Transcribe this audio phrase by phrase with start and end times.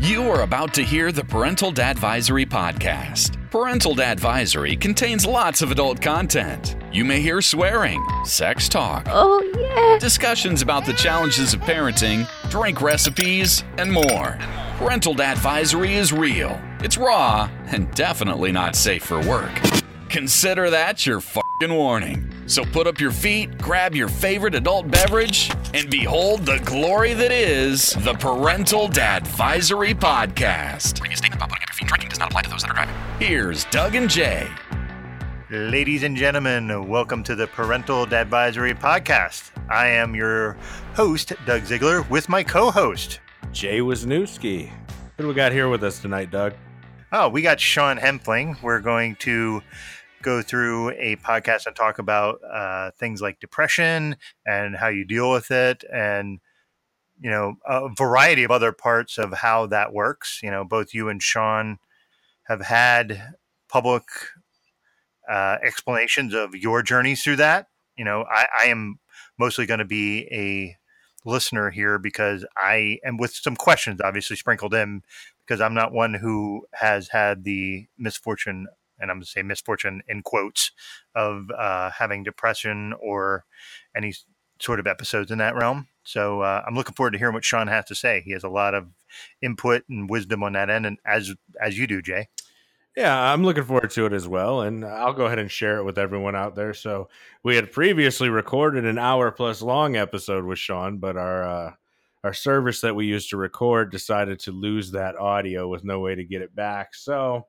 [0.00, 3.36] You are about to hear the Parental Advisory podcast.
[3.50, 6.76] Parental Advisory contains lots of adult content.
[6.90, 9.98] You may hear swearing, sex talk, Oh, yeah.
[9.98, 14.38] discussions about the challenges of parenting, drink recipes, and more.
[14.78, 19.52] Parental Advisory is real, it's raw, and definitely not safe for work.
[20.08, 22.29] Consider that your fucking warning.
[22.50, 27.30] So put up your feet, grab your favorite adult beverage, and behold the glory that
[27.30, 30.98] is the Parental Dadvisory Podcast.
[30.98, 32.74] Previous statement about putting up your feet drinking does not apply to those that are
[32.74, 32.96] driving.
[33.20, 34.48] Here's Doug and Jay.
[35.48, 39.52] Ladies and gentlemen, welcome to the Parental Advisory Podcast.
[39.68, 40.56] I am your
[40.94, 43.20] host, Doug Ziegler, with my co host.
[43.52, 44.70] Jay Wisniewski.
[44.70, 46.54] What do we got here with us tonight, Doug?
[47.12, 48.60] Oh, we got Sean Hempling.
[48.60, 49.62] We're going to
[50.22, 55.30] go through a podcast and talk about uh, things like depression and how you deal
[55.30, 56.40] with it and
[57.20, 60.40] you know a variety of other parts of how that works.
[60.42, 61.78] You know both you and sean
[62.44, 63.34] have had
[63.68, 64.04] public
[65.30, 67.68] uh, explanations of your journeys through that.
[67.96, 68.98] You know i, I am
[69.38, 70.76] mostly going to be a
[71.24, 75.02] listener here because i am with some questions obviously sprinkled in
[75.44, 78.66] because i'm not one who has had the misfortune
[79.00, 80.72] and I'm going to say misfortune in quotes
[81.14, 83.44] of uh, having depression or
[83.96, 84.14] any
[84.60, 85.88] sort of episodes in that realm.
[86.04, 88.22] So uh, I'm looking forward to hearing what Sean has to say.
[88.24, 88.88] He has a lot of
[89.42, 92.28] input and wisdom on that end, and as as you do, Jay.
[92.96, 95.84] Yeah, I'm looking forward to it as well, and I'll go ahead and share it
[95.84, 96.74] with everyone out there.
[96.74, 97.08] So
[97.44, 101.72] we had previously recorded an hour plus long episode with Sean, but our uh,
[102.24, 106.14] our service that we used to record decided to lose that audio with no way
[106.14, 106.94] to get it back.
[106.94, 107.46] So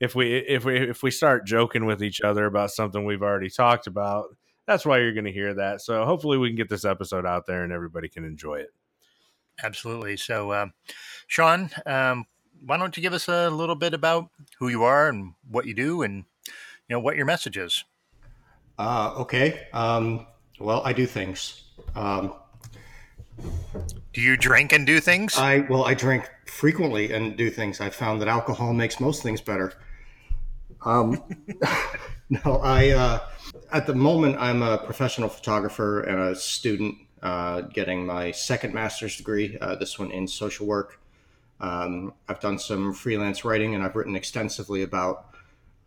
[0.00, 3.50] if we if we if we start joking with each other about something we've already
[3.50, 4.34] talked about,
[4.66, 5.82] that's why you're going to hear that.
[5.82, 8.70] So hopefully we can get this episode out there and everybody can enjoy it.
[9.62, 10.16] Absolutely.
[10.16, 10.72] So, um,
[11.26, 12.24] Sean, um,
[12.64, 15.74] why don't you give us a little bit about who you are and what you
[15.74, 17.84] do, and you know what your message is?
[18.78, 19.66] Uh, okay.
[19.72, 20.26] Um,
[20.58, 21.64] well, I do things.
[21.94, 22.34] Um,
[24.12, 25.36] Do you drink and do things?
[25.36, 27.80] I well, I drink frequently and do things.
[27.80, 29.74] I found that alcohol makes most things better.
[30.82, 31.22] Um,
[32.30, 33.20] no, I uh,
[33.72, 39.16] at the moment I'm a professional photographer and a student uh, getting my second master's
[39.16, 39.58] degree.
[39.60, 41.00] Uh, this one in social work.
[41.60, 45.26] Um, I've done some freelance writing and I've written extensively about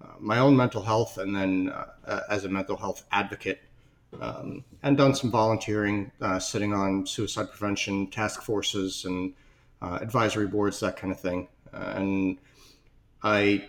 [0.04, 3.62] uh, my own mental health and then uh, as a mental health advocate.
[4.22, 9.34] Um, and done some volunteering, uh, sitting on suicide prevention task forces and
[9.82, 11.48] advisory boards, that kind of thing.
[11.74, 12.38] and
[13.24, 13.66] I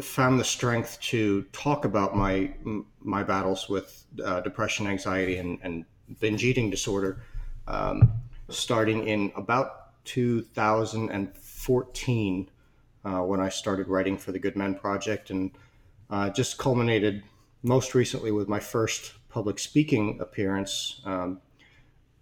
[0.00, 2.52] found the strength to talk about my
[3.00, 5.84] my battles with uh, depression, anxiety, and, and,
[6.20, 7.20] binge eating disorder,
[7.66, 8.12] um,
[8.48, 12.50] starting in about 2014
[13.04, 15.50] uh, when I started writing for the Good Men Project, and
[16.10, 17.24] uh, just culminated
[17.64, 21.40] most recently with my first public speaking appearance um,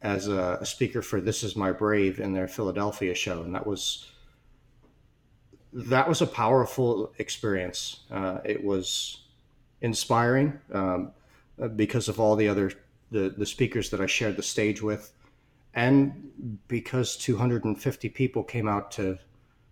[0.01, 3.67] as a, a speaker for This Is My Brave in their Philadelphia show, and that
[3.67, 4.14] was
[5.75, 8.01] that was a powerful experience.
[8.11, 9.19] Uh, it was
[9.81, 11.11] inspiring um,
[11.75, 12.73] because of all the other
[13.11, 15.13] the, the speakers that I shared the stage with,
[15.75, 19.19] and because 250 people came out to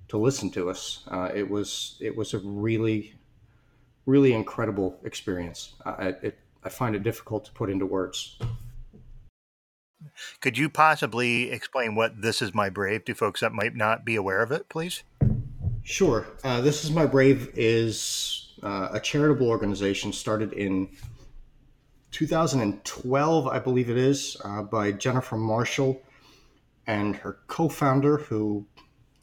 [0.08, 1.04] to listen to us.
[1.08, 3.14] Uh, it was it was a really
[4.04, 5.74] really incredible experience.
[5.86, 8.38] I, it, I find it difficult to put into words.
[10.40, 14.16] Could you possibly explain what This Is My Brave to folks that might not be
[14.16, 15.04] aware of it, please?
[15.84, 16.26] Sure.
[16.44, 20.88] Uh, this is My Brave is uh, a charitable organization started in
[22.12, 26.00] 2012, I believe it is, uh, by Jennifer Marshall
[26.86, 28.64] and her co-founder, who,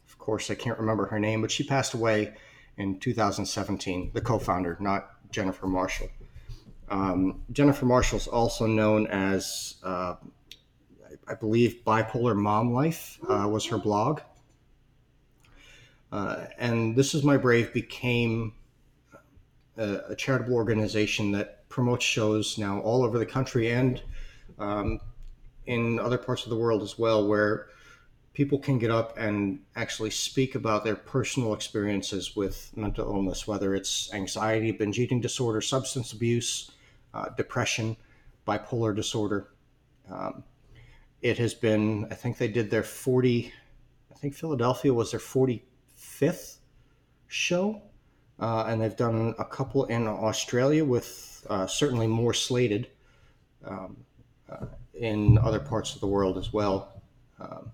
[0.06, 2.34] of course, I can't remember her name, but she passed away
[2.76, 4.10] in 2017.
[4.12, 6.08] The co-founder, not Jennifer Marshall.
[6.90, 10.16] Um, Jennifer Marshall is also known as, uh,
[11.26, 14.20] I believe, Bipolar Mom Life uh, was her blog.
[16.12, 18.54] Uh, and This Is My Brave became
[19.76, 24.02] a, a, charitable organization that promotes shows now all over the country and
[24.58, 25.00] um,
[25.66, 27.68] in other parts of the world as well, where
[28.34, 33.74] people can get up and actually speak about their personal experiences with mental illness, whether
[33.74, 36.72] it's anxiety, binge eating disorder, substance abuse,
[37.14, 37.96] uh, depression,
[38.46, 39.48] bipolar disorder.
[40.10, 40.42] Um,
[41.22, 43.52] it has been, I think they did their 40,
[44.10, 45.62] I think Philadelphia was their 40
[46.20, 46.58] fifth
[47.28, 47.80] show,
[48.38, 52.88] uh, and they've done a couple in Australia with uh, certainly more slated
[53.64, 53.96] um,
[54.52, 56.92] uh, in other parts of the world as well.
[57.40, 57.72] Um,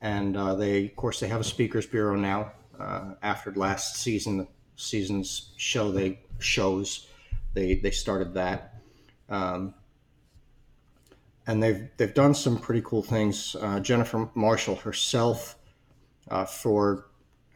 [0.00, 2.52] and uh, they, of course, they have a speakers bureau now.
[2.80, 7.08] Uh, after last season, season's show, they shows,
[7.52, 8.80] they they started that,
[9.28, 9.74] um,
[11.46, 13.54] and they've they've done some pretty cool things.
[13.60, 15.56] Uh, Jennifer Marshall herself,
[16.48, 17.06] for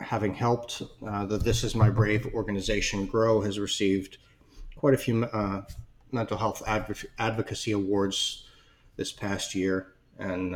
[0.00, 4.19] having helped uh, the This Is My Brave organization grow, has received
[4.76, 5.62] quite a few uh,
[6.11, 8.47] mental health adv- advocacy awards
[8.97, 10.55] this past year, and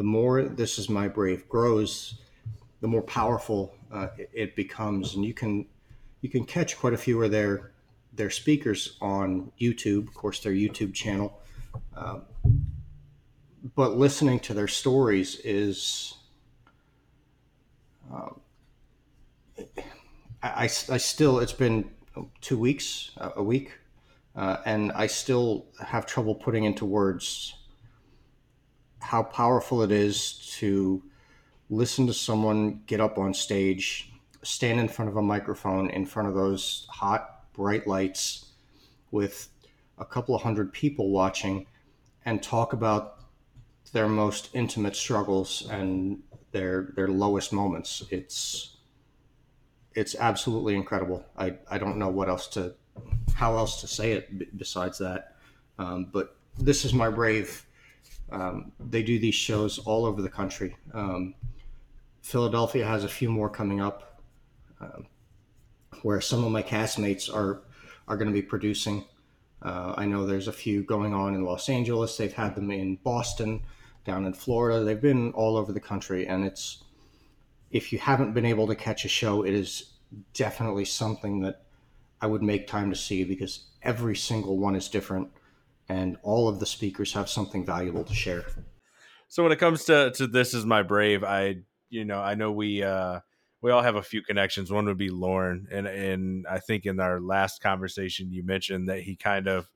[0.00, 2.14] the more This Is My Brave grows,
[2.80, 5.66] the more powerful uh, it, it, becomes, and you can
[6.22, 7.72] you can catch quite a few of their
[8.12, 11.38] their speakers on YouTube, of course, their YouTube channel.
[11.96, 12.22] Um,
[13.74, 16.14] but listening to their stories is,
[18.12, 18.40] um,
[20.42, 21.90] I, I, still it's been
[22.40, 23.72] two weeks, a week,
[24.34, 27.54] uh, and I still have trouble putting into words
[29.00, 31.02] how powerful it is to
[31.68, 34.12] listen to someone get up on stage,
[34.42, 38.52] stand in front of a microphone in front of those hot, bright lights
[39.10, 39.48] with
[39.98, 41.66] a couple of hundred people watching
[42.24, 43.18] and talk about
[43.92, 46.22] their most intimate struggles and
[46.52, 48.02] their their lowest moments.
[48.10, 48.76] It's
[50.00, 51.24] it's absolutely incredible.
[51.36, 52.74] I, I don't know what else to
[53.34, 55.36] how else to say it besides that.
[55.78, 57.66] Um, but this is my brave
[58.32, 60.76] um, they do these shows all over the country.
[60.94, 61.34] Um,
[62.22, 64.22] Philadelphia has a few more coming up,
[64.80, 65.06] um,
[66.02, 67.62] where some of my castmates are
[68.08, 69.04] are going to be producing.
[69.62, 72.16] Uh, I know there's a few going on in Los Angeles.
[72.16, 73.62] They've had them in Boston,
[74.04, 74.84] down in Florida.
[74.84, 76.84] They've been all over the country, and it's
[77.70, 79.89] if you haven't been able to catch a show, it is
[80.34, 81.62] definitely something that
[82.20, 85.30] I would make time to see because every single one is different
[85.88, 88.44] and all of the speakers have something valuable to share.
[89.28, 91.56] So when it comes to to this is my brave, I
[91.88, 93.20] you know I know we uh,
[93.62, 94.70] we all have a few connections.
[94.70, 99.00] One would be Lauren, and and I think in our last conversation you mentioned that
[99.00, 99.68] he kind of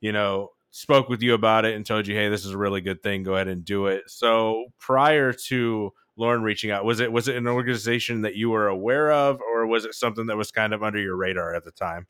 [0.00, 2.80] you know spoke with you about it and told you, hey, this is a really
[2.80, 3.22] good thing.
[3.22, 4.04] Go ahead and do it.
[4.08, 8.66] So prior to Lauren reaching out, was it was it an organization that you were
[8.66, 11.70] aware of, or was it something that was kind of under your radar at the
[11.70, 12.06] time?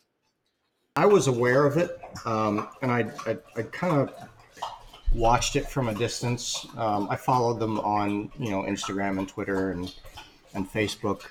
[0.97, 4.13] I was aware of it, um, and I, I, I kind of
[5.15, 6.67] watched it from a distance.
[6.77, 9.95] Um, I followed them on you know Instagram and Twitter and
[10.55, 11.27] and Facebook,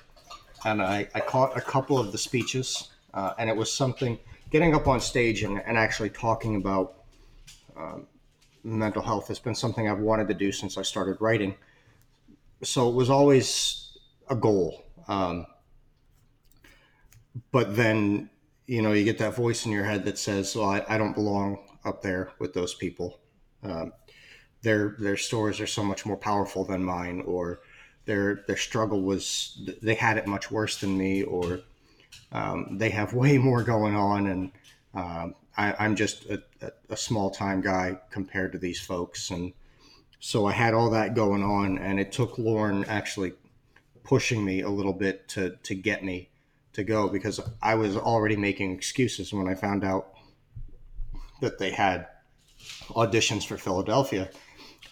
[0.64, 4.18] and I, I caught a couple of the speeches, uh, and it was something
[4.50, 6.94] getting up on stage and, and actually talking about
[7.76, 8.06] um,
[8.64, 11.54] mental health has been something I've wanted to do since I started writing.
[12.62, 13.96] So it was always
[14.28, 14.84] a goal.
[15.06, 15.46] Um,
[17.52, 18.30] but then
[18.68, 21.14] you know, you get that voice in your head that says, "Well, I, I don't
[21.14, 23.18] belong up there with those people.
[23.62, 23.92] Um,
[24.62, 27.60] their their stories are so much more powerful than mine, or
[28.04, 31.60] their their struggle was they had it much worse than me, or
[32.30, 34.52] um, they have way more going on, and
[34.94, 36.42] um, I, am just a,
[36.90, 39.54] a small time guy compared to these folks, and
[40.20, 43.34] so I had all that going on, and it took Lauren actually
[44.02, 46.30] pushing me a little bit to to get me
[46.72, 50.14] to go because I was already making excuses when I found out
[51.40, 52.06] that they had
[52.90, 54.30] auditions for Philadelphia.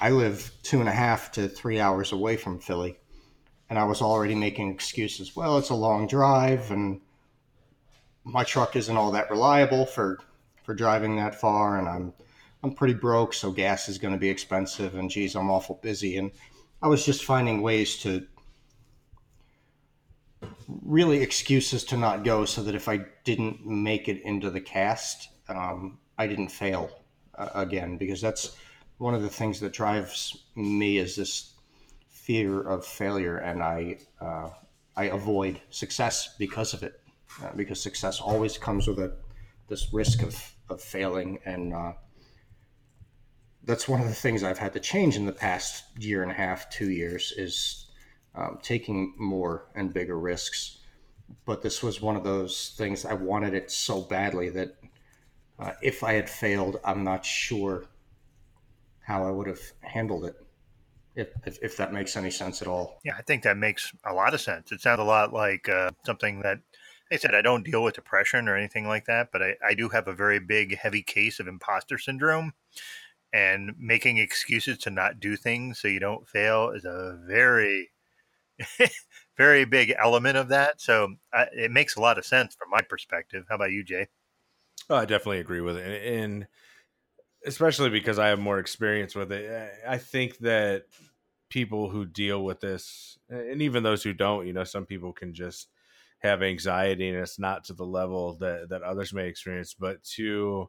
[0.01, 2.99] I live two and a half to three hours away from Philly,
[3.69, 5.35] and I was already making excuses.
[5.35, 7.01] Well, it's a long drive, and
[8.25, 10.19] my truck isn't all that reliable for
[10.65, 12.13] for driving that far, and I'm
[12.67, 16.17] I'm pretty broke, so gas is going to be expensive, and geez, I'm awful busy,
[16.17, 16.33] and
[16.83, 18.27] I was just finding ways to
[20.83, 25.29] really excuses to not go so that if I didn't make it into the cast,
[25.49, 26.91] um, I didn't fail
[27.37, 28.57] uh, again because that's
[28.99, 31.55] one of the things that drives me is this
[32.09, 34.51] fear of failure, and I uh,
[34.97, 37.01] I avoid success because of it
[37.45, 39.17] uh, because success always comes with a
[39.69, 40.35] this risk of
[40.69, 41.73] of failing and.
[43.67, 46.35] That's one of the things I've had to change in the past year and a
[46.35, 47.87] half, two years, is
[48.35, 50.79] um, taking more and bigger risks.
[51.45, 54.77] But this was one of those things I wanted it so badly that
[55.59, 57.87] uh, if I had failed, I'm not sure
[59.01, 60.35] how I would have handled it.
[61.15, 61.29] If,
[61.63, 63.01] if, that makes any sense at all.
[63.03, 64.71] Yeah, I think that makes a lot of sense.
[64.71, 66.59] It sounds a lot like uh, something that
[67.11, 69.89] I said I don't deal with depression or anything like that, but I, I do
[69.89, 72.53] have a very big, heavy case of imposter syndrome.
[73.33, 77.91] And making excuses to not do things so you don't fail is a very
[79.37, 80.81] very big element of that.
[80.81, 83.45] So I, it makes a lot of sense from my perspective.
[83.49, 84.09] How about you, Jay?
[84.89, 86.47] Oh, I definitely agree with it, and
[87.45, 89.73] especially because I have more experience with it.
[89.87, 90.85] I think that
[91.49, 95.35] people who deal with this, and even those who don't, you know, some people can
[95.35, 95.69] just
[96.21, 100.69] have anxiety and it's not to the level that that others may experience, but to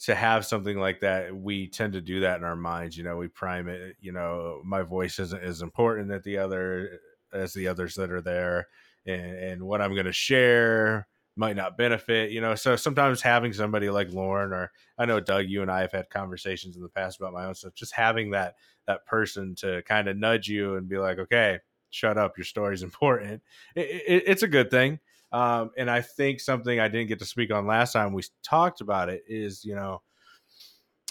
[0.00, 2.96] to have something like that, we tend to do that in our minds.
[2.96, 3.96] You know, we prime it.
[4.00, 7.00] You know, my voice isn't as important as the other
[7.32, 8.68] as the others that are there,
[9.06, 12.30] and, and what I'm going to share might not benefit.
[12.30, 15.80] You know, so sometimes having somebody like Lauren or I know Doug, you and I
[15.80, 17.74] have had conversations in the past about my own stuff.
[17.74, 18.54] Just having that
[18.86, 21.58] that person to kind of nudge you and be like, okay,
[21.90, 23.42] shut up, your story's important.
[23.74, 24.98] It, it, it's a good thing.
[25.34, 28.80] Um, and I think something I didn't get to speak on last time we talked
[28.80, 30.00] about it is, you know,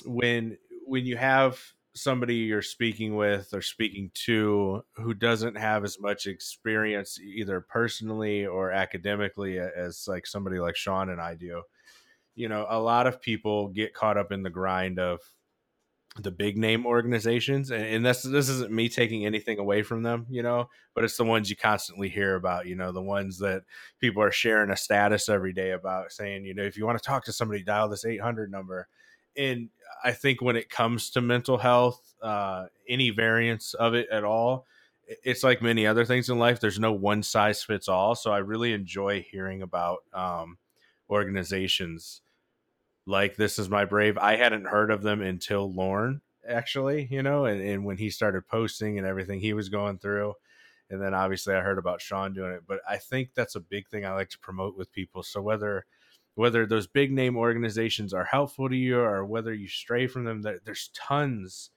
[0.05, 1.61] when when you have
[1.93, 8.45] somebody you're speaking with or speaking to who doesn't have as much experience either personally
[8.45, 11.61] or academically as like somebody like Sean and I do.
[12.33, 15.19] You know, a lot of people get caught up in the grind of
[16.19, 20.43] the big name organizations and, and this isn't me taking anything away from them you
[20.43, 23.63] know but it's the ones you constantly hear about you know the ones that
[23.99, 27.03] people are sharing a status every day about saying you know if you want to
[27.03, 28.87] talk to somebody dial this 800 number.
[29.35, 29.69] And
[30.03, 34.65] i think when it comes to mental health uh, any variance of it at all
[35.23, 38.37] it's like many other things in life there's no one size fits all so i
[38.37, 40.57] really enjoy hearing about um,
[41.09, 42.21] organizations
[43.05, 44.17] like This Is My Brave.
[44.17, 48.47] I hadn't heard of them until Lorne, actually, you know, and, and when he started
[48.47, 50.33] posting and everything he was going through.
[50.89, 52.63] And then obviously I heard about Sean doing it.
[52.67, 55.23] But I think that's a big thing I like to promote with people.
[55.23, 55.85] So whether
[56.35, 60.41] whether those big name organizations are helpful to you or whether you stray from them,
[60.41, 61.69] there's tons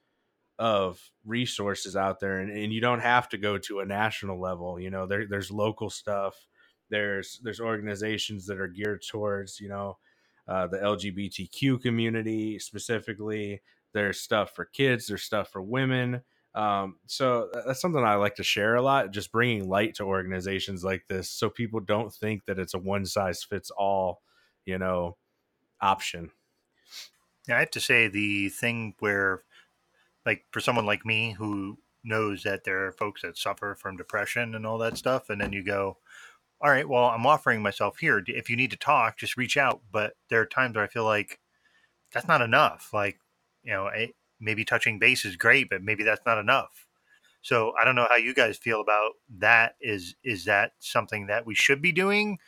[0.59, 4.80] of resources out there and, and you don't have to go to a national level
[4.80, 6.47] you know there, there's local stuff
[6.88, 9.99] there's there's organizations that are geared towards you know
[10.48, 13.62] uh, the LGBTQ community specifically.
[13.92, 15.06] There's stuff for kids.
[15.06, 16.22] There's stuff for women.
[16.54, 19.10] Um, so that's something I like to share a lot.
[19.10, 23.04] Just bringing light to organizations like this, so people don't think that it's a one
[23.04, 24.22] size fits all,
[24.64, 25.18] you know,
[25.82, 26.30] option.
[27.46, 29.42] Yeah, I have to say the thing where,
[30.24, 34.54] like, for someone like me who knows that there are folks that suffer from depression
[34.54, 35.98] and all that stuff, and then you go,
[36.60, 38.22] all right, well, I'm offering myself here.
[38.26, 39.82] If you need to talk, just reach out.
[39.92, 41.38] But there are times where I feel like
[42.12, 42.90] that's not enough.
[42.92, 43.18] Like,
[43.62, 43.90] you know,
[44.40, 46.86] maybe touching base is great, but maybe that's not enough.
[47.42, 49.76] So I don't know how you guys feel about that.
[49.80, 52.38] Is is that something that we should be doing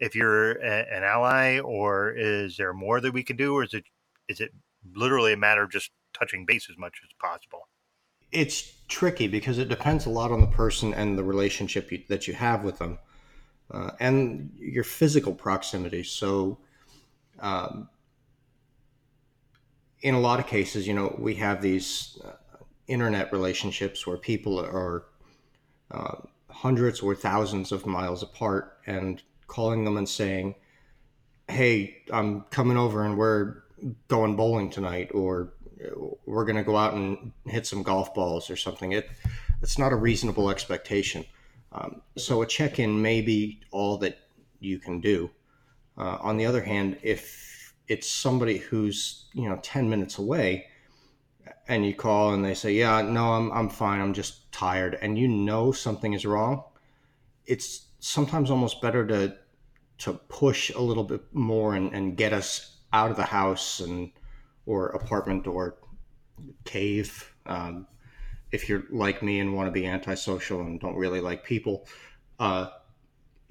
[0.00, 3.74] if you're a, an ally, or is there more that we can do, or is
[3.74, 3.84] it
[4.28, 4.52] is it
[4.94, 7.68] literally a matter of just touching base as much as possible?
[8.32, 12.26] It's tricky because it depends a lot on the person and the relationship you, that
[12.26, 12.98] you have with them
[13.70, 16.02] uh, and your physical proximity.
[16.02, 16.58] So,
[17.40, 17.88] um,
[20.00, 22.32] in a lot of cases, you know, we have these uh,
[22.86, 25.04] internet relationships where people are
[25.90, 26.16] uh,
[26.50, 30.54] hundreds or thousands of miles apart and calling them and saying,
[31.48, 33.62] Hey, I'm coming over and we're
[34.08, 35.54] going bowling tonight, or
[36.26, 38.92] we're going to go out and hit some golf balls or something.
[38.92, 39.08] It,
[39.62, 41.24] it's not a reasonable expectation.
[41.72, 44.18] Um, so a check-in may be all that
[44.60, 45.30] you can do.
[45.96, 50.66] Uh, on the other hand, if it's somebody who's you know 10 minutes away
[51.68, 54.00] and you call and they say, yeah, no, I'm, I'm fine.
[54.00, 54.98] I'm just tired.
[55.00, 56.64] And you know something is wrong.
[57.46, 59.36] It's sometimes almost better to,
[59.98, 64.10] to push a little bit more and, and get us out of the house and,
[64.66, 65.76] or apartment or
[66.64, 67.34] cave.
[67.46, 67.86] Um,
[68.50, 71.86] if you're like me and want to be antisocial and don't really like people,
[72.38, 72.68] uh,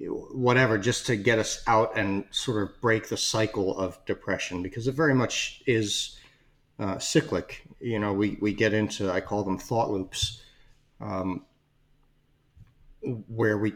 [0.00, 4.86] whatever, just to get us out and sort of break the cycle of depression because
[4.88, 6.18] it very much is
[6.78, 7.64] uh, cyclic.
[7.80, 10.42] You know, we, we get into, I call them thought loops,
[11.00, 11.44] um,
[13.28, 13.74] where we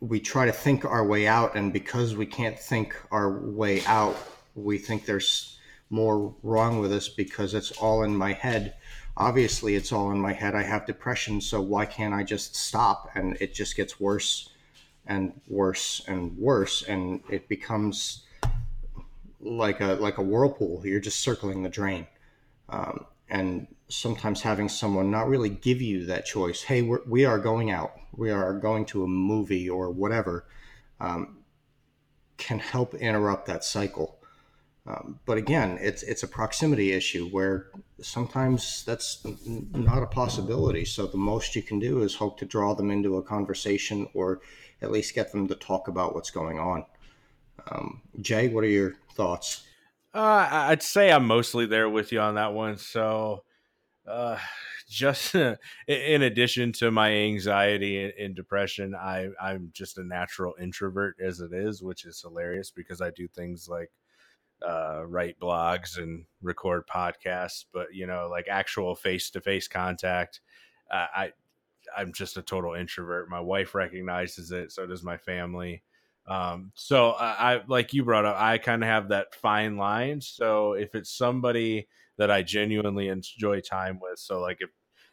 [0.00, 4.16] we try to think our way out, and because we can't think our way out,
[4.54, 5.58] we think there's
[5.88, 8.74] more wrong with us because it's all in my head
[9.16, 10.54] obviously it's all in my head.
[10.54, 13.10] I have depression, so why can't I just stop?
[13.14, 14.50] And it just gets worse
[15.06, 18.24] and worse and worse, and it becomes
[19.40, 20.82] like a like a whirlpool.
[20.84, 22.06] You're just circling the drain,
[22.68, 26.62] um, and sometimes having someone not really give you that choice.
[26.62, 27.92] Hey, we're, we are going out.
[28.16, 30.46] We are going to a movie or whatever.
[31.00, 31.38] Um,
[32.36, 34.18] can help interrupt that cycle.
[34.86, 37.68] Um, but again, it's it's a proximity issue where
[38.02, 40.84] sometimes that's not a possibility.
[40.84, 44.40] So the most you can do is hope to draw them into a conversation or
[44.82, 46.84] at least get them to talk about what's going on.
[47.70, 49.64] Um, Jay, what are your thoughts?
[50.12, 52.76] Uh, I'd say I'm mostly there with you on that one.
[52.76, 53.44] So,
[54.06, 54.38] uh,
[54.90, 55.34] just
[55.88, 61.54] in addition to my anxiety and depression, I I'm just a natural introvert as it
[61.54, 63.90] is, which is hilarious because I do things like
[64.66, 70.40] uh, write blogs and record podcasts, but you know, like actual face to face contact,
[70.90, 71.32] uh, I
[71.96, 73.28] I'm just a total introvert.
[73.28, 75.82] My wife recognizes it, so does my family.
[76.26, 80.20] Um, so I, I like you brought up, I kind of have that fine line.
[80.20, 84.70] So if it's somebody that I genuinely enjoy time with, so like if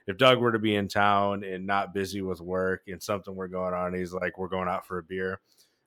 [0.08, 3.48] if Doug were to be in town and not busy with work and something were
[3.48, 5.42] going on, he's like, we're going out for a beer,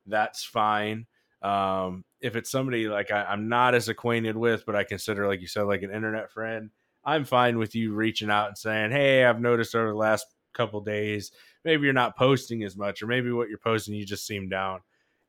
[0.06, 1.06] that's fine.
[1.42, 5.42] Um, if it's somebody like I, I'm not as acquainted with, but I consider, like
[5.42, 6.70] you said, like an internet friend,
[7.04, 10.80] I'm fine with you reaching out and saying, Hey, I've noticed over the last couple
[10.80, 11.32] days,
[11.66, 14.80] maybe you're not posting as much, or maybe what you're posting, you just seem down.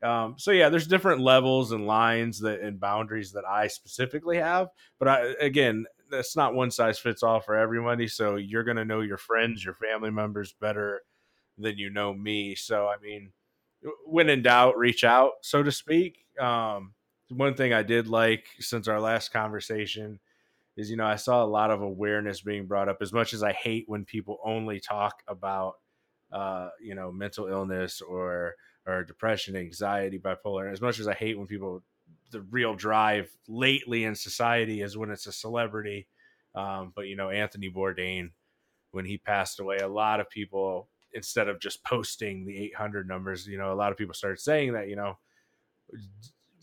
[0.02, 4.70] Um, so yeah, there's different levels and lines that and boundaries that I specifically have.
[4.98, 8.08] But I, again, that's not one size fits all for everybody.
[8.08, 11.02] So you're to know your friends, your family members better
[11.58, 12.56] than you know me.
[12.56, 13.34] So, I mean,
[14.06, 16.25] when in doubt, reach out, so to speak.
[16.39, 16.94] Um,
[17.30, 20.20] one thing I did like since our last conversation
[20.77, 23.44] is, you know, I saw a lot of awareness being brought up as much as
[23.44, 25.75] I hate when people only talk about,
[26.32, 30.72] uh, you know, mental illness or, or depression, anxiety, bipolar.
[30.72, 31.84] As much as I hate when people
[32.32, 36.08] the real drive lately in society is when it's a celebrity.
[36.54, 38.32] Um, but you know, Anthony Bourdain,
[38.92, 43.48] when he passed away, a lot of people instead of just posting the 800 numbers,
[43.48, 45.18] you know, a lot of people started saying that, you know,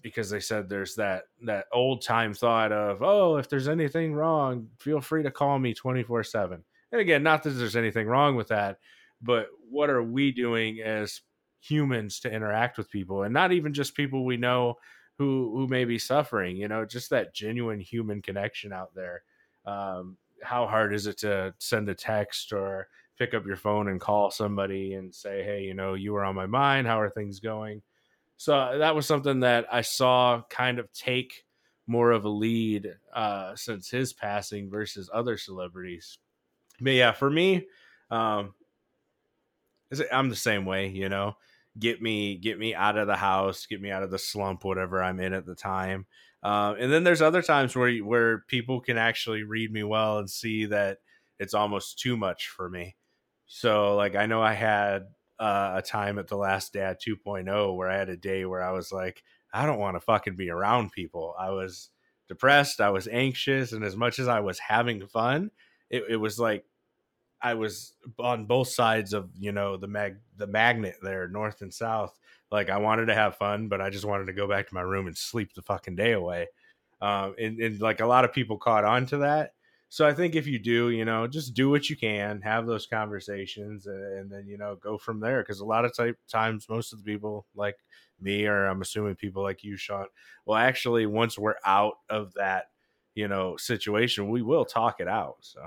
[0.02, 4.69] because they said there's that that old time thought of, oh, if there's anything wrong,
[4.79, 6.64] feel free to call me 24 seven.
[6.91, 8.79] And again, not that there's anything wrong with that,
[9.23, 11.23] but what are we doing as
[11.61, 13.23] humans to interact with people?
[13.23, 14.76] And not even just people we know
[15.19, 19.23] who who may be suffering you know just that genuine human connection out there.
[19.64, 22.88] Um, how hard is it to send a text or
[23.19, 26.35] pick up your phone and call somebody and say hey you know you were on
[26.35, 26.87] my mind.
[26.87, 27.83] How are things going
[28.43, 31.45] so uh, that was something that i saw kind of take
[31.87, 36.19] more of a lead uh, since his passing versus other celebrities
[36.81, 37.67] but yeah for me
[38.11, 38.55] um,
[40.13, 41.37] i'm the same way you know
[41.78, 45.02] get me get me out of the house, get me out of the slump, whatever
[45.02, 46.07] I'm in at the time.
[46.43, 50.28] Uh, and then there's other times where where people can actually read me well and
[50.28, 50.99] see that
[51.39, 52.97] it's almost too much for me.
[53.47, 55.07] So like I know I had
[55.38, 58.73] uh, a time at the last dad 2.0 where I had a day where I
[58.73, 61.34] was like I don't want to fucking be around people.
[61.38, 61.90] I was
[62.28, 65.50] depressed, I was anxious, and as much as I was having fun,
[65.90, 66.64] it, it was like
[67.42, 71.73] I was on both sides of you know the mag the magnet there, north and
[71.73, 72.18] south.
[72.50, 74.82] Like I wanted to have fun, but I just wanted to go back to my
[74.82, 76.49] room and sleep the fucking day away.
[77.00, 79.54] Um, and, and like a lot of people caught on to that.
[79.93, 82.87] So I think if you do, you know, just do what you can, have those
[82.87, 85.43] conversations, and, then you know go from there.
[85.43, 87.76] Because a lot of type, times, most of the people like
[88.19, 90.07] me, or I'm assuming people like you, Sean,
[90.47, 92.71] well, actually, once we're out of that,
[93.15, 95.37] you know, situation, we will talk it out.
[95.43, 95.61] So.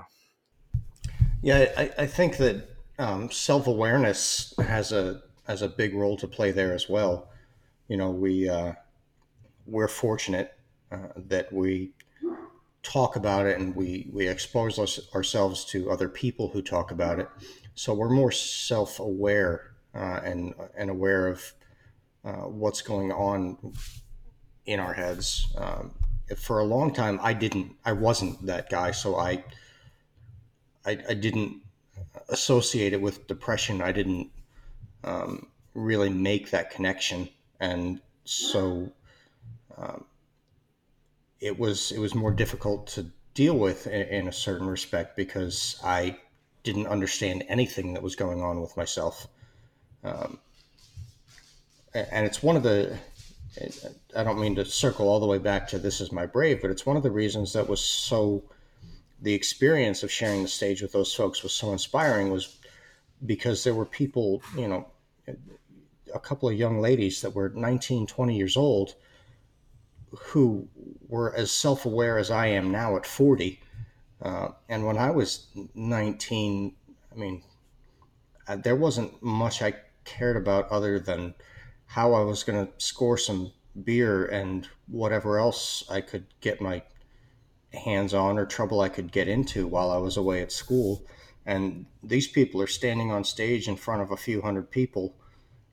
[1.40, 6.26] Yeah, I, I think that um, self awareness has a has a big role to
[6.26, 7.28] play there as well.
[7.86, 8.72] You know, we uh,
[9.66, 10.52] we're fortunate
[10.90, 11.92] uh, that we
[12.86, 14.78] talk about it and we we expose
[15.14, 17.28] ourselves to other people who talk about it.
[17.74, 21.52] So we're more self aware uh, and and aware of
[22.24, 23.72] uh, what's going on
[24.66, 25.46] in our heads.
[25.56, 25.92] Um,
[26.36, 27.72] for a long time, I didn't.
[27.84, 28.92] I wasn't that guy.
[28.92, 29.44] So I
[30.84, 31.62] I, I didn't
[32.28, 33.82] associate it with depression.
[33.82, 34.30] I didn't
[35.02, 38.92] um, really make that connection, and so
[39.76, 40.04] um,
[41.40, 46.18] it was it was more difficult to deal with in, a certain respect because I
[46.62, 49.28] didn't understand anything that was going on with myself.
[50.02, 50.38] Um,
[51.94, 52.98] and it's one of the
[54.16, 56.70] I don't mean to circle all the way back to this is my brave, but
[56.70, 58.42] it's one of the reasons that was so
[59.20, 62.58] the experience of sharing the stage with those folks was so inspiring was
[63.24, 64.86] because there were people, you know,
[66.14, 68.94] a couple of young ladies that were 19, 20 years old
[70.10, 70.68] who
[71.08, 73.60] were as self aware as I am now at 40.
[74.22, 76.74] Uh, and when I was 19,
[77.12, 77.42] I mean,
[78.62, 81.34] there wasn't much I cared about other than
[81.86, 83.52] how I was going to score some
[83.84, 86.82] beer and whatever else I could get my
[87.72, 91.04] hands on or trouble I could get into while I was away at school.
[91.44, 95.14] And these people are standing on stage in front of a few hundred people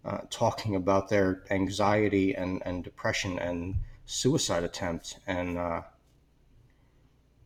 [0.05, 5.19] uh, talking about their anxiety and, and depression and suicide attempt.
[5.27, 5.81] And uh,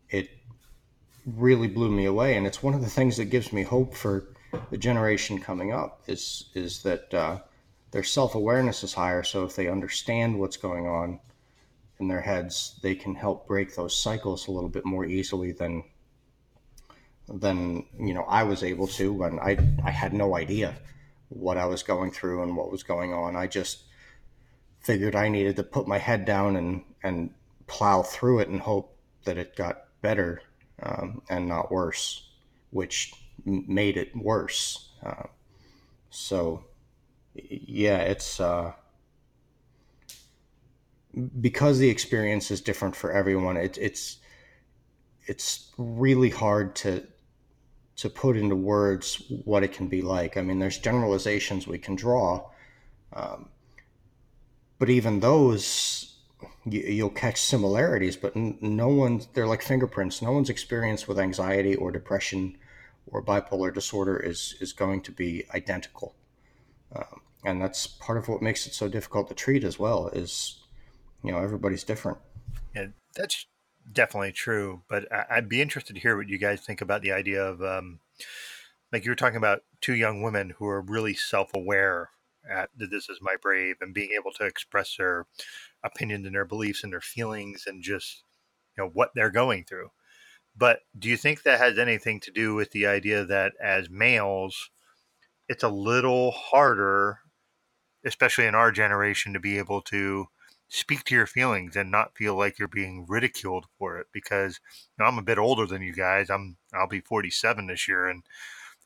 [0.10, 0.30] it
[1.26, 4.26] really blew me away, and it's one of the things that gives me hope for
[4.72, 6.02] the generation coming up.
[6.08, 7.40] Is is that uh,
[7.92, 11.20] their self awareness is higher, so if they understand what's going on
[12.00, 15.84] in their heads, they can help break those cycles a little bit more easily than
[17.28, 20.76] than you know I was able to when I I had no idea
[21.30, 23.36] what I was going through and what was going on.
[23.36, 23.84] I just
[24.88, 27.30] figured I needed to put my head down and and
[27.68, 30.42] plow through it and hope that it got better
[30.82, 32.30] um, and not worse,
[32.70, 34.90] which made it worse.
[35.06, 35.28] Uh,
[36.10, 36.64] so
[37.36, 38.72] yeah, it's uh,
[41.42, 43.58] because the experience is different for everyone.
[43.58, 44.20] It, it's
[45.26, 47.06] it's really hard to
[47.98, 50.38] to put into words what it can be like.
[50.38, 52.50] I mean, there's generalizations we can draw,
[53.12, 53.50] um,
[54.80, 56.16] but even those
[56.66, 58.16] you, will catch similarities.
[58.16, 60.22] But no one, they're like fingerprints.
[60.22, 62.58] No one's experience with anxiety or depression
[63.08, 66.16] or bipolar disorder is is going to be identical,
[66.96, 70.10] um, and that's part of what makes it so difficult to treat as well.
[70.10, 70.60] Is
[71.24, 72.18] you know everybody's different.
[72.76, 73.46] Yeah, that's
[73.92, 74.84] definitely true.
[74.90, 78.00] But I'd be interested to hear what you guys think about the idea of, um,
[78.92, 82.10] like you were talking about, two young women who are really self-aware
[82.50, 85.26] at that this is my brave and being able to express their
[85.84, 88.24] opinions and their beliefs and their feelings and just
[88.78, 89.90] you know what they're going through.
[90.56, 94.72] But do you think that has anything to do with the idea that as males,
[95.48, 97.20] it's a little harder,
[98.04, 100.28] especially in our generation, to be able to
[100.70, 104.60] speak to your feelings and not feel like you're being ridiculed for it because
[104.98, 106.30] you know, I'm a bit older than you guys.
[106.30, 108.24] I'm I'll be 47 this year and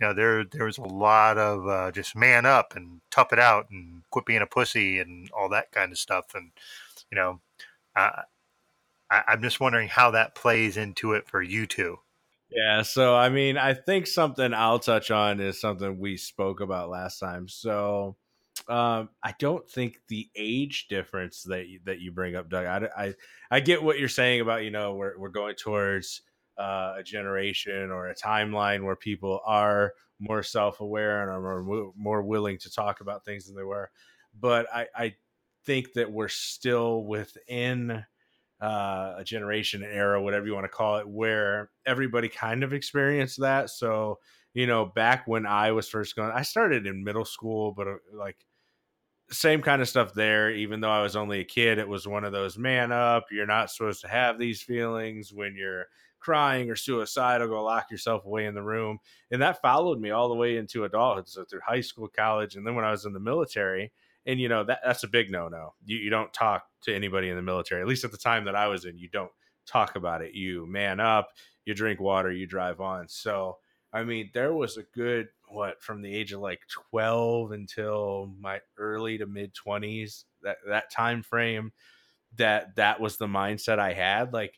[0.02, 3.40] you know there there was a lot of uh, just man up and tough it
[3.40, 6.52] out and quit being a pussy and all that kind of stuff and
[7.12, 7.40] you know
[7.96, 8.24] I,
[9.28, 12.00] I'm just wondering how that plays into it for you two.
[12.50, 16.90] Yeah, so I mean, I think something I'll touch on is something we spoke about
[16.90, 17.48] last time.
[17.48, 18.18] So
[18.68, 22.66] um, I don't think the age difference that you, that you bring up, Doug.
[22.66, 23.14] I, I,
[23.50, 26.22] I get what you're saying about you know we're we're going towards
[26.62, 31.92] uh, a generation or a timeline where people are more self aware and are more
[31.96, 33.90] more willing to talk about things than they were,
[34.40, 35.16] but I I
[35.66, 38.04] think that we're still within
[38.62, 43.40] uh, a generation era, whatever you want to call it, where everybody kind of experienced
[43.40, 43.70] that.
[43.70, 44.20] So
[44.54, 47.96] you know, back when I was first going, I started in middle school, but uh,
[48.14, 48.46] like
[49.32, 50.52] same kind of stuff there.
[50.52, 53.26] Even though I was only a kid, it was one of those man up.
[53.32, 55.86] You're not supposed to have these feelings when you're
[56.22, 57.48] crying or suicidal.
[57.48, 59.00] Go lock yourself away in the room.
[59.32, 61.28] And that followed me all the way into adulthood.
[61.28, 63.92] So through high school, college, and then when I was in the military.
[64.26, 65.74] And you know that that's a big no no.
[65.84, 67.82] You you don't talk to anybody in the military.
[67.82, 69.32] At least at the time that I was in, you don't
[69.66, 70.36] talk about it.
[70.36, 71.30] You man up.
[71.66, 72.32] You drink water.
[72.32, 73.08] You drive on.
[73.08, 73.58] So
[73.92, 78.60] I mean, there was a good what from the age of like 12 until my
[78.78, 81.72] early to mid 20s that that time frame
[82.38, 84.58] that that was the mindset I had like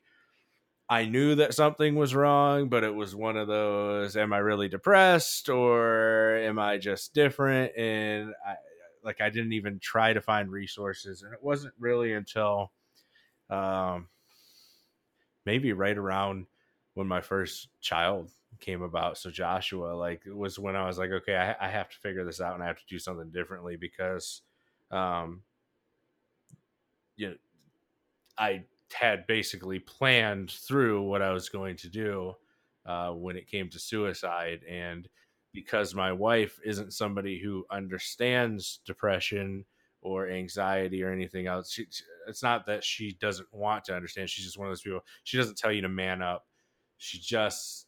[0.90, 4.70] I knew that something was wrong but it was one of those am I really
[4.70, 8.56] depressed or am I just different and I
[9.04, 12.72] like I didn't even try to find resources and it wasn't really until
[13.50, 14.08] um
[15.46, 16.48] maybe right around
[16.94, 19.18] when my first child came about.
[19.18, 22.24] So Joshua, like, it was when I was like, okay, I, I, have to figure
[22.24, 24.42] this out and I have to do something differently because,
[24.92, 25.42] um,
[27.16, 27.36] you know,
[28.38, 32.34] I had basically planned through what I was going to do
[32.86, 35.08] uh, when it came to suicide, and
[35.54, 39.66] because my wife isn't somebody who understands depression
[40.02, 41.72] or anxiety or anything else.
[41.72, 41.86] She,
[42.28, 44.30] it's not that she doesn't want to understand.
[44.30, 45.04] She's just one of those people.
[45.24, 46.46] She doesn't tell you to man up.
[46.98, 47.88] She just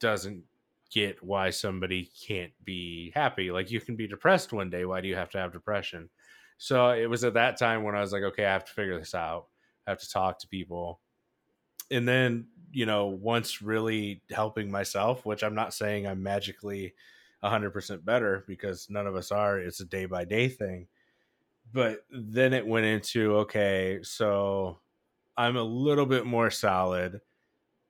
[0.00, 0.42] doesn't
[0.90, 3.50] get why somebody can't be happy.
[3.50, 4.84] Like you can be depressed one day.
[4.84, 6.08] Why do you have to have depression?
[6.58, 8.98] So it was at that time when I was like, okay, I have to figure
[8.98, 9.46] this out.
[9.86, 11.00] Have to talk to people.
[11.90, 16.94] And then, you know, once really helping myself, which I'm not saying I'm magically
[17.42, 20.88] 100% better because none of us are, it's a day by day thing.
[21.72, 24.78] But then it went into, okay, so
[25.36, 27.20] I'm a little bit more solid.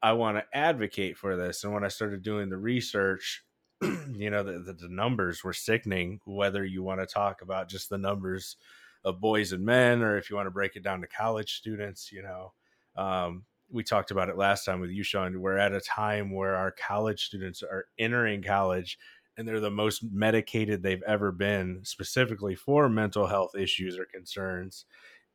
[0.03, 1.65] I want to advocate for this.
[1.65, 3.45] And when I started doing the research,
[3.83, 7.91] you know, the, the, the, numbers were sickening, whether you want to talk about just
[7.91, 8.57] the numbers
[9.05, 12.11] of boys and men, or if you want to break it down to college students,
[12.13, 12.53] you know.
[12.97, 15.41] Um, we talked about it last time with you, Sean.
[15.41, 18.99] We're at a time where our college students are entering college
[19.37, 24.85] and they're the most medicated they've ever been, specifically for mental health issues or concerns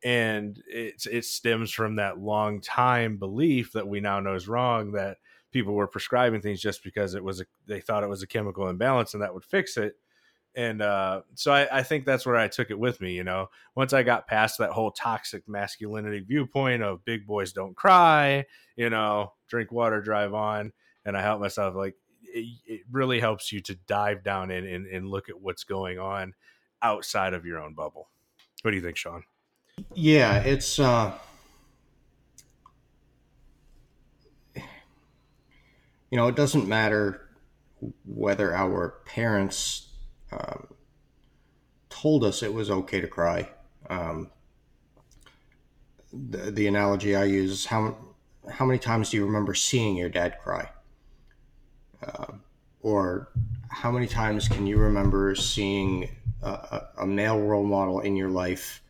[0.04, 4.92] and it it stems from that long time belief that we now know is wrong
[4.92, 5.18] that
[5.52, 8.70] people were prescribing things just because it was a, they thought it was a chemical
[8.70, 9.96] imbalance and that would fix it
[10.56, 13.14] and uh, so I, I, think that's where I took it with me.
[13.14, 17.76] You know, once I got past that whole toxic masculinity viewpoint of big boys don't
[17.76, 20.74] cry, you know, drink water, drive on,
[21.06, 21.76] and I help myself.
[21.76, 25.64] Like it, it really helps you to dive down in and, and look at what's
[25.64, 26.34] going on
[26.82, 28.10] outside of your own bubble.
[28.62, 29.24] What do you think, Sean?
[29.94, 30.80] Yeah, it's.
[30.80, 31.18] uh
[36.12, 37.30] you know, it doesn't matter
[38.06, 39.89] whether our parents
[40.32, 40.68] um,
[41.90, 43.50] told us it was okay to cry.
[43.90, 44.30] Um,
[46.12, 47.98] the, the analogy I use is how
[48.50, 50.70] how many times do you remember seeing your dad cry?
[52.04, 52.34] Uh,
[52.82, 53.30] or
[53.70, 56.10] how many times can you remember seeing
[56.42, 58.82] a, a, male role model in your life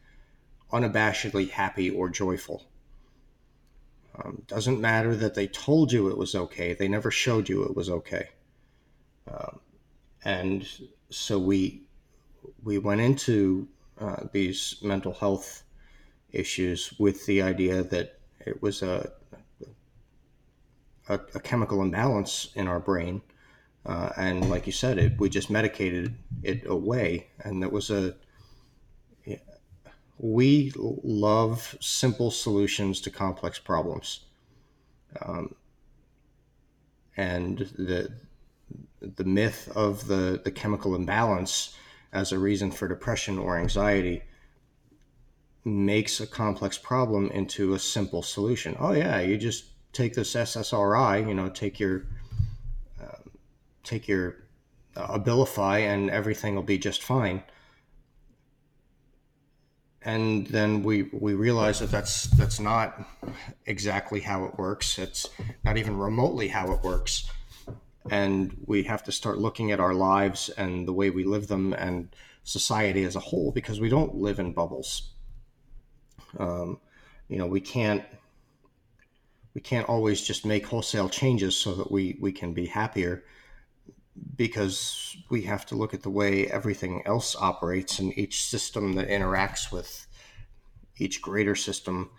[0.71, 2.63] unabashedly happy or joyful?
[4.15, 7.75] Um, doesn't matter that they told you it was okay; they never showed you it
[7.75, 8.29] was okay.
[9.29, 9.59] Um,
[10.23, 10.67] and
[11.09, 11.83] so we
[12.63, 13.67] we went into
[13.99, 15.63] uh, these mental health
[16.31, 19.11] issues with the idea that it was a
[21.07, 23.21] a, a chemical imbalance in our brain,
[23.85, 28.15] uh, and like you said, it we just medicated it away, and that was a
[30.19, 34.25] we love simple solutions to complex problems.
[35.21, 35.55] Um,
[37.15, 38.11] and the
[39.01, 41.75] the myth of the, the chemical imbalance
[42.11, 44.23] as a reason for depression or anxiety
[45.63, 48.75] makes a complex problem into a simple solution.
[48.79, 52.05] Oh yeah, you just take this SSRI, you know, take your
[53.01, 53.31] um,
[53.83, 54.37] take your
[54.95, 57.43] uh, Abilify, and everything will be just fine.
[60.01, 63.05] And then we we realize that that's that's not
[63.65, 64.97] exactly how it works.
[64.97, 65.29] It's
[65.63, 67.29] not even remotely how it works
[68.09, 71.73] and we have to start looking at our lives and the way we live them
[71.73, 75.11] and society as a whole because we don't live in bubbles.
[76.37, 76.79] Um,
[77.27, 78.03] you know, we can't
[79.53, 83.23] we can't always just make wholesale changes so that we we can be happier
[84.35, 89.07] because we have to look at the way everything else operates and each system that
[89.07, 90.07] interacts with
[90.97, 92.09] each greater system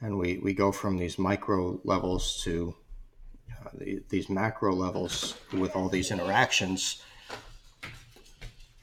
[0.00, 2.74] and we, we go from these micro levels to
[3.74, 7.02] the, these macro levels with all these interactions,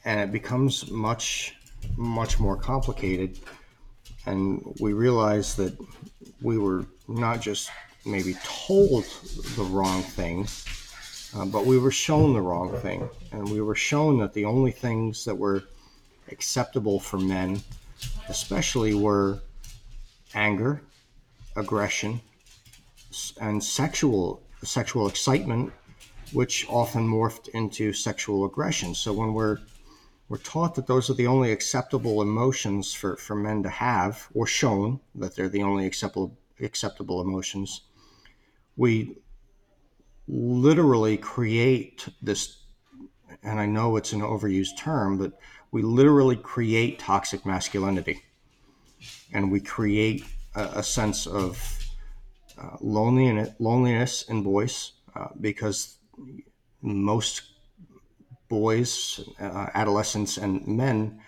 [0.06, 1.56] and it becomes much,
[1.96, 3.40] much more complicated.
[4.26, 5.78] And we realize that
[6.42, 7.70] we were not just
[8.06, 9.06] maybe told
[9.56, 10.48] the wrong thing,
[11.36, 13.10] uh, but we were shown the wrong thing.
[13.32, 15.64] And we were shown that the only things that were
[16.32, 17.62] acceptable for men,
[18.30, 19.40] especially, were
[20.34, 20.82] anger,
[21.56, 22.22] aggression,
[23.40, 25.72] and sexual sexual excitement,
[26.32, 28.96] which often morphed into sexual aggression.
[28.96, 29.58] So when we're
[30.30, 34.48] we're taught that those are the only acceptable emotions for, for men to have, or
[34.48, 37.82] shown that they're the only acceptable acceptable emotions,
[38.78, 39.18] we
[40.28, 42.64] literally create this
[43.44, 45.34] and I know it's an overused term, but
[45.72, 48.22] we literally create toxic masculinity.
[49.34, 50.24] And we create
[50.56, 51.83] a, a sense of
[52.58, 55.98] uh, loneliness, loneliness in boys uh, because
[56.82, 57.44] most
[58.48, 61.20] boys, uh, adolescents, and men,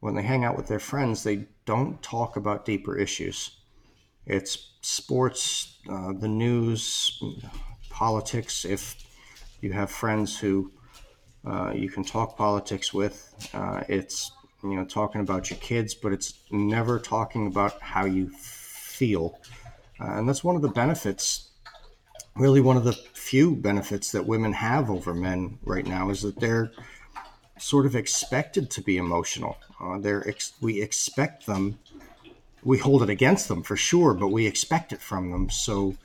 [0.00, 3.58] when they hang out with their friends, they don't talk about deeper issues.
[4.26, 7.22] It's sports, uh, the news,
[7.88, 8.64] politics.
[8.64, 8.96] If
[9.60, 10.72] you have friends who
[11.46, 13.34] uh, you can talk politics with,
[13.88, 14.32] it's
[14.64, 19.38] you know talking about your kids, but it's never talking about how you feel
[20.00, 21.50] uh, and that's one of the benefits,
[22.36, 26.40] really one of the few benefits that women have over men right now is that
[26.40, 26.70] they're
[27.58, 29.56] sort of expected to be emotional.
[29.80, 31.78] Uh, they're ex- we expect them,
[32.64, 35.48] we hold it against them for sure, but we expect it from them.
[35.50, 35.96] So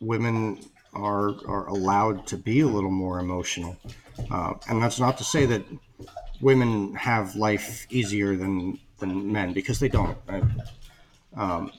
[0.00, 0.58] women
[0.92, 3.76] are are allowed to be a little more emotional,
[4.30, 5.64] uh, and that's not to say that
[6.40, 10.16] women have life easier than than men because they don't.
[10.28, 10.44] Right?
[11.36, 11.72] Um,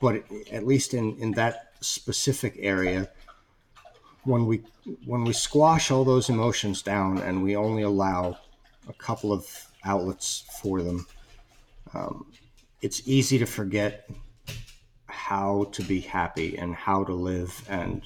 [0.00, 3.10] but at least in, in that specific area,
[4.24, 4.62] when we
[5.04, 8.36] when we squash all those emotions down and we only allow
[8.88, 9.46] a couple of
[9.84, 11.06] outlets for them,
[11.94, 12.26] um,
[12.82, 14.08] it's easy to forget
[15.06, 18.02] how to be happy and how to live and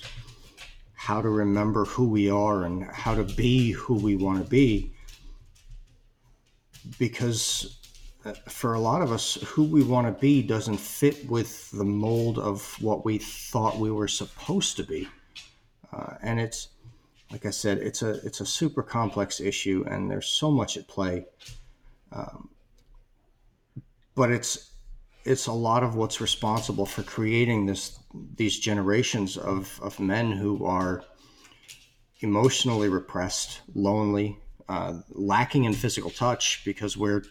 [0.94, 4.94] how to remember who we are and how to be who we want to be
[6.98, 7.81] because
[8.48, 12.38] for a lot of us, who we want to be doesn't fit with the mold
[12.38, 15.08] of what we thought we were supposed to be,
[15.92, 16.68] uh, and it's
[17.30, 20.86] like I said, it's a it's a super complex issue, and there's so much at
[20.86, 21.26] play.
[22.12, 22.50] Um,
[24.14, 24.72] but it's
[25.24, 27.98] it's a lot of what's responsible for creating this
[28.36, 31.02] these generations of, of men who are
[32.20, 37.22] emotionally repressed, lonely, uh, lacking in physical touch because we're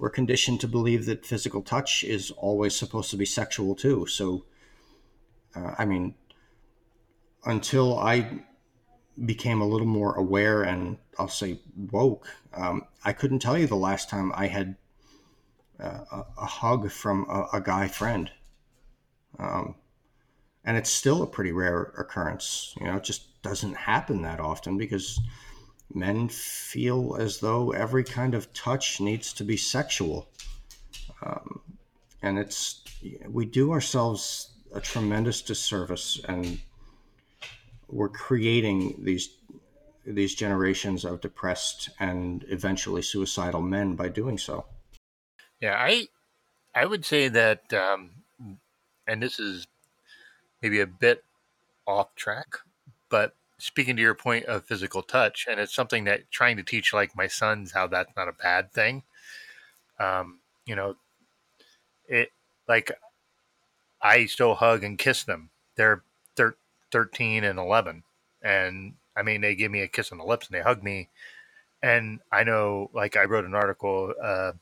[0.00, 4.06] we're conditioned to believe that physical touch is always supposed to be sexual too.
[4.06, 4.46] So,
[5.54, 6.14] uh, I mean,
[7.44, 8.40] until I
[9.26, 13.76] became a little more aware and I'll say woke, um, I couldn't tell you the
[13.76, 14.76] last time I had
[15.78, 18.30] uh, a, a, hug from a, a guy friend.
[19.38, 19.74] Um,
[20.64, 22.74] and it's still a pretty rare occurrence.
[22.80, 25.20] You know, it just doesn't happen that often because
[25.94, 30.28] men feel as though every kind of touch needs to be sexual.
[31.22, 31.60] Um,
[32.22, 32.82] and it's,
[33.28, 36.60] we do ourselves a tremendous disservice and
[37.88, 39.36] we're creating these
[40.06, 44.64] these generations of depressed and eventually suicidal men by doing so.
[45.60, 46.08] Yeah, I
[46.74, 48.10] I would say that, um,
[49.06, 49.66] and this is
[50.62, 51.24] maybe a bit
[51.86, 52.46] off track,
[53.08, 56.92] but speaking to your point of physical touch, and it's something that trying to teach
[56.92, 59.02] like my sons how that's not a bad thing.
[59.98, 60.96] Um, you know,
[62.08, 62.32] it
[62.68, 62.90] like
[64.02, 65.50] I still hug and kiss them.
[65.76, 66.02] They're
[66.36, 66.56] they're
[66.92, 68.02] 13 and 11,
[68.42, 71.08] and I mean they give me a kiss on the lips and they hug me,
[71.82, 74.14] and I know like I wrote an article.
[74.22, 74.52] Uh,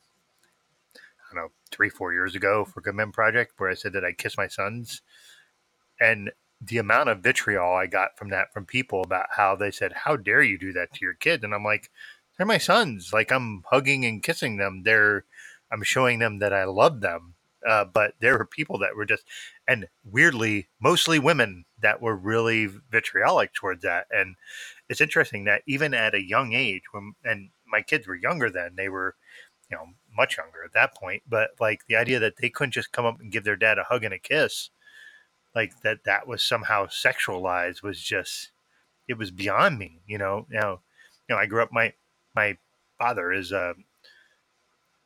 [0.95, 4.05] I don't know three four years ago for Good Men Project where I said that
[4.05, 5.01] I kiss my sons,
[5.99, 6.31] and
[6.61, 10.15] the amount of vitriol I got from that from people about how they said, "How
[10.15, 11.89] dare you do that to your kid?" And I'm like,
[12.37, 13.11] "They're my sons.
[13.13, 14.83] Like I'm hugging and kissing them.
[14.83, 15.25] They're
[15.71, 17.35] I'm showing them that I love them."
[17.67, 19.23] Uh, but there were people that were just,
[19.67, 24.07] and weirdly, mostly women that were really vitriolic towards that.
[24.11, 24.35] And
[24.87, 28.75] it's interesting that even at a young age, when and my kids were younger then,
[28.75, 29.15] they were,
[29.69, 31.23] you know, much younger at that point.
[31.27, 33.83] But like the idea that they couldn't just come up and give their dad a
[33.83, 34.69] hug and a kiss
[35.55, 38.51] like that that was somehow sexualized was just
[39.07, 40.45] it was beyond me you know?
[40.49, 40.81] Now
[41.27, 41.93] you know i grew up my
[42.35, 42.57] my
[42.97, 43.75] father is a,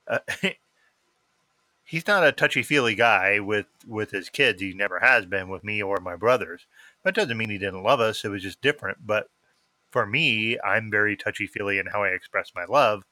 [0.07, 0.21] a
[1.83, 4.61] he's not a touchy feely guy with with his kids.
[4.61, 6.65] He never has been with me or my brothers.
[7.03, 8.23] That doesn't mean he didn't love us.
[8.25, 9.05] It was just different.
[9.05, 9.27] But
[9.91, 13.03] for me i'm very touchy feely in how i express my love.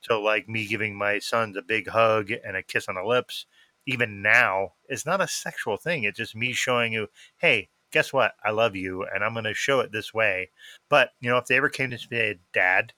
[0.00, 3.46] So like me giving my sons a big hug and a kiss on the lips
[3.86, 6.04] even now is not a sexual thing.
[6.04, 8.34] It's just me showing you, hey, guess what?
[8.44, 10.50] I love you, and I'm going to show it this way.
[10.88, 12.92] But you know, if they ever came to say, Dad,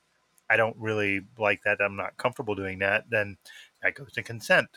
[0.51, 1.81] I don't really like that.
[1.81, 3.05] I'm not comfortable doing that.
[3.11, 3.37] Then
[3.83, 4.68] that goes to consent,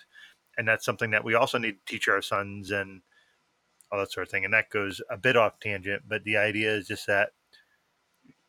[0.58, 3.02] and that's something that we also need to teach our sons and
[3.92, 4.46] all that sort of thing.
[4.46, 7.30] And that goes a bit off tangent, but the idea is just that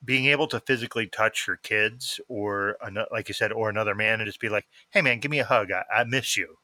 [0.05, 2.77] being able to physically touch your kids or
[3.12, 5.44] like you said or another man and just be like hey man give me a
[5.44, 6.57] hug i, I miss you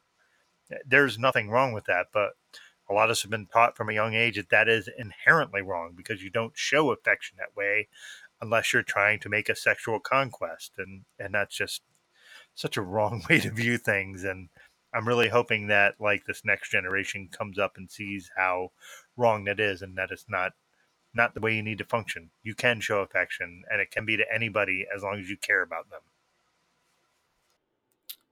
[0.85, 2.31] there's nothing wrong with that, but
[2.89, 5.61] a lot of us have been taught from a young age that that is inherently
[5.61, 7.87] wrong because you don't show affection that way
[8.41, 11.81] unless you're trying to make a sexual conquest and and that's just
[12.55, 14.49] such a wrong way to view things and
[14.93, 18.71] I'm really hoping that like this next generation comes up and sees how
[19.15, 20.53] wrong that is and that it's not
[21.13, 22.29] not the way you need to function.
[22.43, 25.61] You can show affection and it can be to anybody as long as you care
[25.63, 26.01] about them.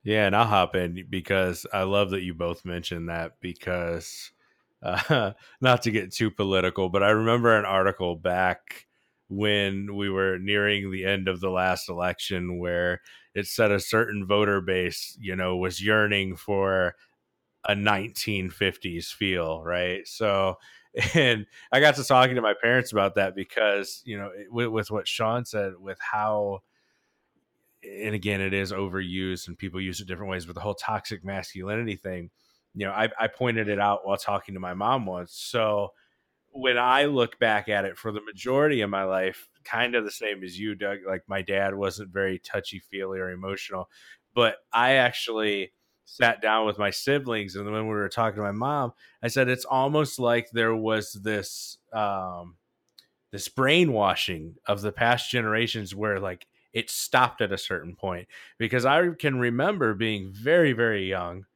[0.08, 4.32] Yeah, and I'll hop in because I love that you both mentioned that because
[4.82, 8.86] uh, not to get too political, but I remember an article back
[9.28, 13.02] when we were nearing the end of the last election where
[13.36, 16.96] it said a certain voter base, you know, was yearning for
[17.68, 20.08] a 1950s feel, right?
[20.08, 20.58] So,
[21.16, 24.92] and I got to talking to my parents about that because, you know, with, with
[24.92, 26.62] what Sean said, with how
[28.04, 30.46] and again, it is overused and people use it different ways.
[30.46, 32.30] But the whole toxic masculinity thing,
[32.74, 35.34] you know, I, I pointed it out while talking to my mom once.
[35.34, 35.90] So
[36.52, 40.12] when I look back at it for the majority of my life, kind of the
[40.12, 41.00] same as you, Doug.
[41.06, 43.90] Like my dad wasn't very touchy feely or emotional,
[44.34, 45.74] but I actually
[46.06, 49.50] sat down with my siblings and when we were talking to my mom, I said
[49.50, 52.56] it's almost like there was this um
[53.32, 56.48] this brainwashing of the past generations where like
[56.78, 58.28] it stopped at a certain point
[58.60, 61.48] because I can remember being very, very young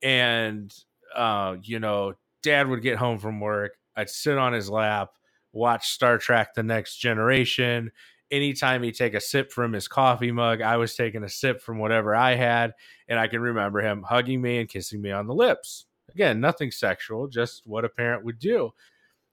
[0.00, 0.72] and,
[1.16, 2.14] uh, you know,
[2.44, 3.72] dad would get home from work.
[3.96, 5.10] I'd sit on his lap,
[5.52, 7.90] watch Star Trek The Next Generation.
[8.30, 11.80] anytime he'd take a sip from his coffee mug, I was taking a sip from
[11.80, 12.74] whatever I had.
[13.08, 15.86] And I can remember him hugging me and kissing me on the lips.
[16.14, 18.72] Again, nothing sexual, just what a parent would do.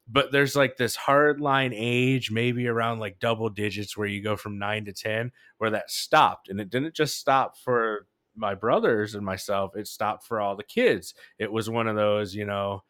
[0.10, 4.38] But there's like this hard line age, maybe around like double digits, where you go
[4.38, 6.50] from nine to 10, where that stopped.
[6.50, 10.64] And it didn't just stop for my brothers and myself, it stopped for all the
[10.64, 11.14] kids.
[11.40, 12.84] It was one of those, you know,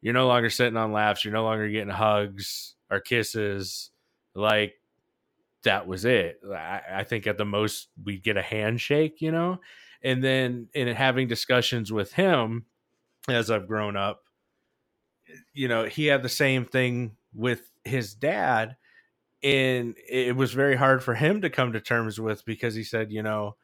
[0.00, 3.90] you're no longer sitting on laps, you're no longer getting hugs or kisses.
[4.34, 4.74] Like
[5.62, 6.40] that was it.
[6.52, 9.58] I, I think at the most we'd get a handshake, you know?
[10.02, 12.64] And then in having discussions with him
[13.28, 14.22] as I've grown up,
[15.52, 18.76] you know, he had the same thing with his dad.
[19.42, 23.10] And it was very hard for him to come to terms with because he said,
[23.10, 23.56] you know,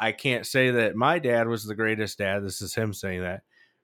[0.00, 2.40] I can't say that my dad was the greatest dad.
[2.44, 3.42] This is him saying that.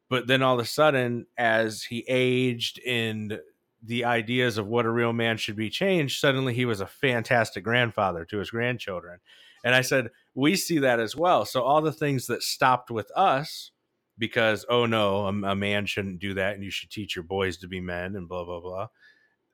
[0.09, 3.39] But then all of a sudden, as he aged and
[3.83, 7.63] the ideas of what a real man should be changed, suddenly he was a fantastic
[7.63, 9.21] grandfather to his grandchildren.
[9.63, 11.45] And I said, we see that as well.
[11.45, 13.71] So all the things that stopped with us
[14.19, 17.59] because, oh no, a, a man shouldn't do that and you should teach your boys
[17.59, 18.89] to be men and blah, blah, blah.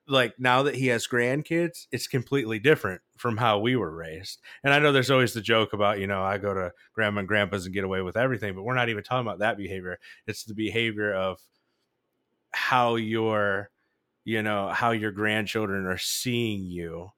[0.07, 4.39] Like now that he has grandkids, it's completely different from how we were raised.
[4.63, 7.27] And I know there's always the joke about, you know, I go to grandma and
[7.27, 9.97] grandpa's and get away with everything, but we're not even talking about that behavior.
[10.27, 11.39] It's the behavior of
[12.55, 13.69] how your
[14.23, 17.09] you know how your grandchildren are seeing you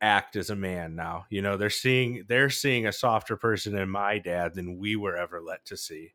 [0.00, 3.88] act as a man now you know they're seeing they're seeing a softer person in
[3.88, 6.12] my dad than we were ever let to see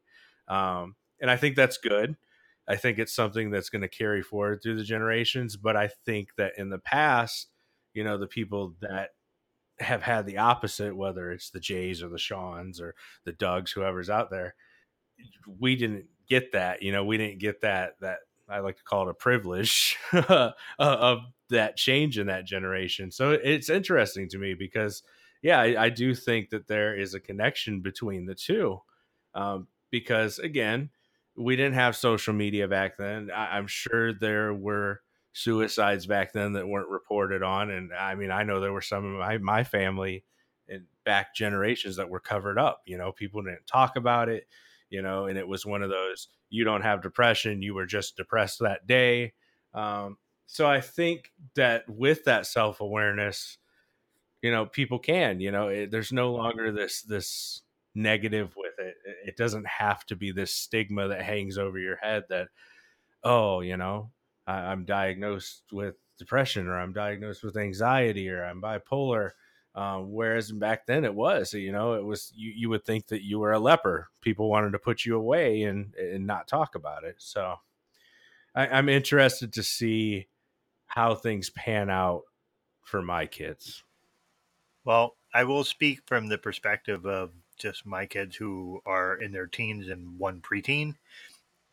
[0.49, 2.15] um, and i think that's good
[2.67, 6.29] i think it's something that's going to carry forward through the generations but i think
[6.37, 7.49] that in the past
[7.93, 9.09] you know the people that
[9.79, 14.09] have had the opposite whether it's the jays or the shawns or the dougs whoever's
[14.09, 14.55] out there
[15.59, 18.19] we didn't get that you know we didn't get that that
[18.49, 21.19] I like to call it a privilege uh, of
[21.49, 23.11] that change in that generation.
[23.11, 25.03] So it's interesting to me because,
[25.41, 28.81] yeah, I, I do think that there is a connection between the two.
[29.35, 30.89] Um, because again,
[31.35, 33.29] we didn't have social media back then.
[33.33, 35.01] I, I'm sure there were
[35.33, 39.05] suicides back then that weren't reported on, and I mean, I know there were some
[39.05, 40.23] of my my family
[40.67, 42.81] and back generations that were covered up.
[42.85, 44.47] You know, people didn't talk about it
[44.89, 48.17] you know, and it was one of those you don't have depression, you were just
[48.17, 49.33] depressed that day.
[49.73, 50.17] Um,
[50.47, 53.57] so I think that with that self awareness,
[54.41, 57.61] you know, people can, you know, it, there's no longer this this
[57.93, 58.95] negative with it.
[59.25, 62.49] It doesn't have to be this stigma that hangs over your head that,
[63.23, 64.11] oh, you know,
[64.47, 69.31] I, I'm diagnosed with depression or I'm diagnosed with anxiety or I'm bipolar
[69.75, 73.23] um, whereas back then it was, you know, it was you, you would think that
[73.23, 74.09] you were a leper.
[74.21, 77.15] People wanted to put you away and and not talk about it.
[77.19, 77.55] So
[78.55, 80.27] I, I'm interested to see
[80.87, 82.23] how things pan out
[82.83, 83.83] for my kids.
[84.83, 89.47] Well, I will speak from the perspective of just my kids who are in their
[89.47, 90.95] teens and one preteen,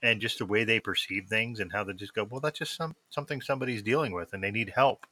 [0.02, 2.76] and just the way they perceive things and how they just go, well, that's just
[2.76, 5.06] some something somebody's dealing with, and they need help.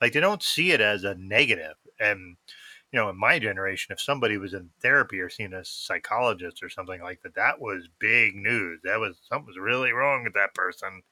[0.00, 1.76] Like they don't see it as a negative.
[2.00, 2.36] And
[2.92, 6.68] you know, in my generation, if somebody was in therapy or seeing a psychologist or
[6.68, 8.80] something like that, that was big news.
[8.84, 11.02] That was something was really wrong with that person.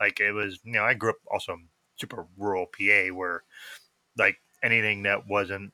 [0.00, 1.58] Like it was, you know, I grew up also
[1.96, 3.44] super rural PA where
[4.16, 5.72] like anything that wasn't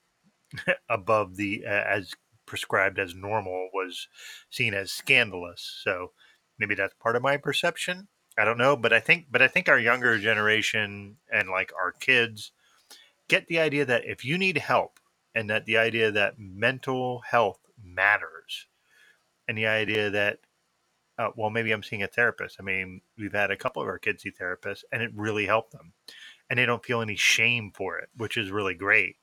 [0.89, 2.13] above the uh, as
[2.47, 4.09] prescribed as normal was
[4.51, 5.81] seen as scandalous.
[5.83, 6.13] So
[6.59, 8.09] maybe that's part of my perception.
[8.39, 11.93] I don't know, but I think but I think our younger generation and like our
[11.93, 12.53] kids
[13.29, 15.01] get the idea that if you need help
[15.35, 18.67] and that the idea that mental health matters
[19.49, 20.39] and the idea that
[21.19, 23.99] uh, well maybe i'm seeing a therapist i mean we've had a couple of our
[23.99, 25.93] kids see therapists and it really helped them
[26.49, 29.17] and they don't feel any shame for it which is really great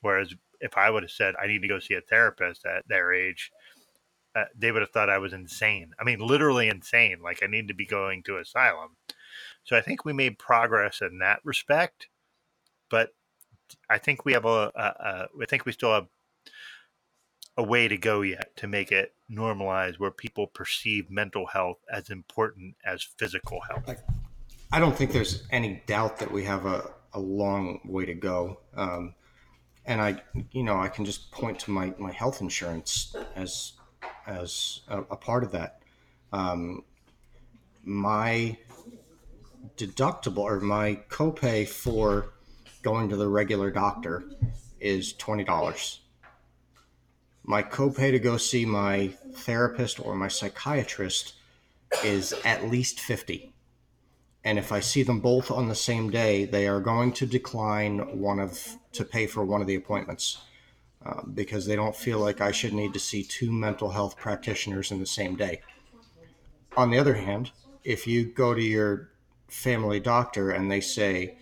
[0.00, 3.12] whereas if i would have said i need to go see a therapist at their
[3.12, 3.50] age
[4.36, 5.94] uh, they would have thought I was insane.
[5.98, 7.18] I mean, literally insane.
[7.22, 8.90] Like I need to be going to asylum.
[9.64, 12.08] So I think we made progress in that respect,
[12.90, 13.14] but
[13.90, 16.06] I think we have a, a, a I think we still have
[17.56, 22.08] a way to go yet to make it normalize where people perceive mental health as
[22.08, 24.00] important as physical health.
[24.70, 28.60] I don't think there's any doubt that we have a, a long way to go.
[28.76, 29.14] Um,
[29.88, 30.22] and I,
[30.52, 33.72] you know, I can just point to my, my health insurance as
[34.26, 35.80] as a, a part of that.
[36.32, 36.84] Um,
[37.82, 38.58] my
[39.76, 42.34] deductible or my copay for
[42.82, 44.24] going to the regular doctor
[44.78, 46.00] is twenty dollars.
[47.42, 51.32] My copay to go see my therapist or my psychiatrist
[52.04, 53.47] is at least fifty.
[54.44, 58.18] And if I see them both on the same day, they are going to decline
[58.18, 60.38] one of to pay for one of the appointments
[61.04, 64.90] uh, because they don't feel like I should need to see two mental health practitioners
[64.90, 65.60] in the same day.
[66.76, 67.50] On the other hand,
[67.84, 69.10] if you go to your
[69.48, 71.36] family doctor and they say,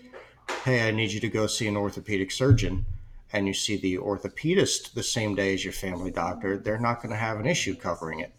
[0.65, 2.87] "Hey, I need you to go see an orthopedic surgeon,"
[3.33, 7.11] and you see the orthopedist the same day as your family doctor, they're not going
[7.11, 8.33] to have an issue covering it.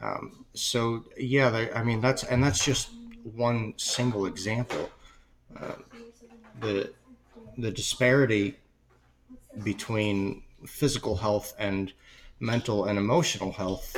[0.00, 2.90] Um, so yeah, I mean that's and that's just
[3.34, 4.90] one single example.
[5.58, 5.72] Uh,
[6.60, 6.92] the
[7.58, 8.56] the disparity
[9.62, 11.92] between physical health and
[12.40, 13.96] mental and emotional health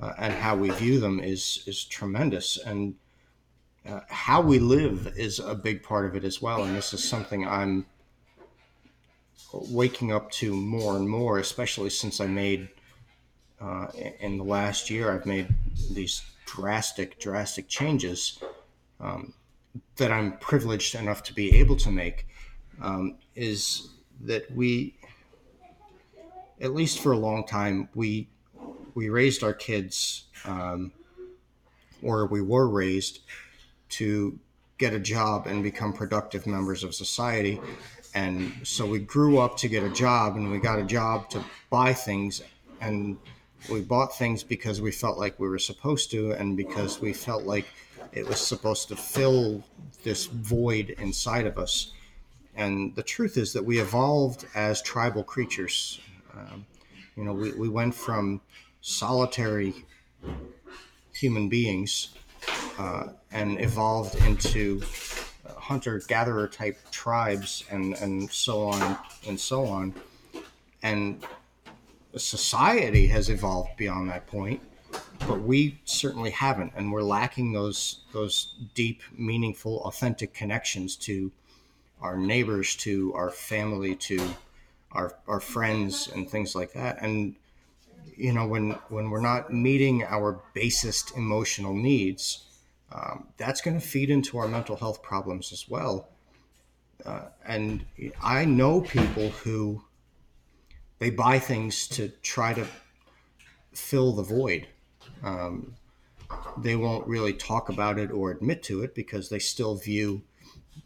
[0.00, 2.94] uh, and how we view them is is tremendous and
[3.88, 7.02] uh, how we live is a big part of it as well and this is
[7.02, 7.84] something i'm
[9.52, 12.68] waking up to more and more especially since i made
[13.60, 13.86] uh,
[14.20, 15.48] in the last year i've made
[15.92, 18.38] these drastic drastic changes
[19.02, 19.34] um,
[19.96, 22.26] that I'm privileged enough to be able to make
[22.80, 23.88] um, is
[24.22, 24.94] that we,
[26.60, 28.28] at least for a long time, we
[28.94, 30.92] we raised our kids, um,
[32.02, 33.20] or we were raised
[33.88, 34.38] to
[34.78, 37.60] get a job and become productive members of society.
[38.14, 41.42] And so we grew up to get a job, and we got a job to
[41.70, 42.42] buy things,
[42.80, 43.16] and
[43.70, 47.44] we bought things because we felt like we were supposed to, and because we felt
[47.44, 47.66] like
[48.12, 49.64] it was supposed to fill
[50.02, 51.92] this void inside of us.
[52.54, 56.00] And the truth is that we evolved as tribal creatures.
[56.34, 56.66] Um,
[57.16, 58.40] you know, we, we went from
[58.82, 59.74] solitary
[61.14, 62.10] human beings
[62.78, 64.82] uh, and evolved into
[65.56, 69.94] hunter gatherer type tribes and, and so on and so on.
[70.82, 71.24] And
[72.16, 74.60] society has evolved beyond that point
[75.26, 81.30] but we certainly haven't, and we're lacking those those deep, meaningful, authentic connections to
[82.00, 84.20] our neighbors, to our family, to
[84.92, 87.00] our our friends, and things like that.
[87.00, 87.36] And
[88.16, 92.44] you know, when when we're not meeting our basest emotional needs,
[92.92, 96.08] um, that's going to feed into our mental health problems as well.
[97.04, 97.84] Uh, and
[98.22, 99.82] I know people who
[100.98, 102.66] they buy things to try to
[103.72, 104.68] fill the void
[105.22, 105.74] um,
[106.58, 110.22] they won't really talk about it or admit to it because they still view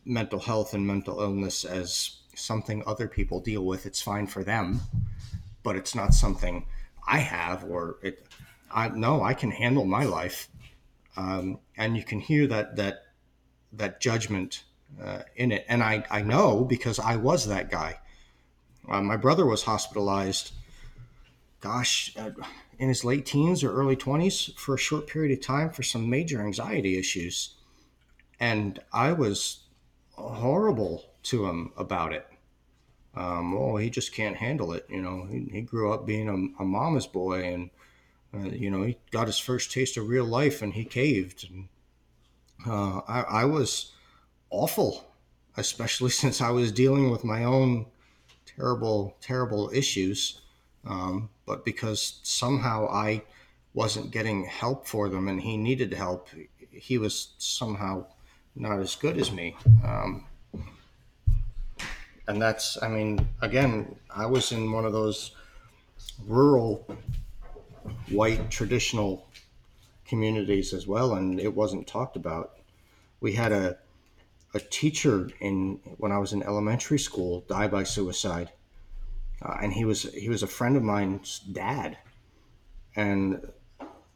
[0.04, 3.86] mental health and mental illness as something other people deal with.
[3.86, 4.80] It's fine for them,
[5.62, 6.66] but it's not something
[7.06, 8.26] I have or it.
[8.70, 10.48] I no, I can handle my life,
[11.16, 13.04] um, and you can hear that that
[13.72, 14.64] that judgment
[15.02, 15.64] uh, in it.
[15.68, 18.00] And I I know because I was that guy.
[18.88, 20.52] Uh, my brother was hospitalized.
[21.60, 22.14] Gosh.
[22.16, 22.30] Uh,
[22.78, 26.08] in his late teens or early 20s for a short period of time for some
[26.08, 27.54] major anxiety issues.
[28.38, 29.64] And I was
[30.12, 32.26] horrible to him about it.
[33.14, 34.86] Um, oh, he just can't handle it.
[34.90, 37.70] You know, he, he grew up being a, a mama's boy and,
[38.34, 41.48] uh, you know, he got his first taste of real life and he caved.
[41.48, 41.68] And
[42.66, 43.92] uh, I, I was
[44.50, 45.06] awful,
[45.56, 47.86] especially since I was dealing with my own
[48.44, 50.42] terrible, terrible issues.
[50.86, 53.22] Um, but because somehow I
[53.74, 56.28] wasn't getting help for them and he needed help,
[56.70, 58.06] he was somehow
[58.54, 59.56] not as good as me.
[59.84, 60.26] Um,
[62.28, 65.32] and that's, I mean, again, I was in one of those
[66.26, 66.86] rural,
[68.08, 69.28] white, traditional
[70.06, 72.52] communities as well, and it wasn't talked about.
[73.20, 73.78] We had a
[74.54, 78.52] a teacher in when I was in elementary school die by suicide
[79.42, 81.98] uh, and he was he was a friend of mine's dad,
[82.94, 83.46] and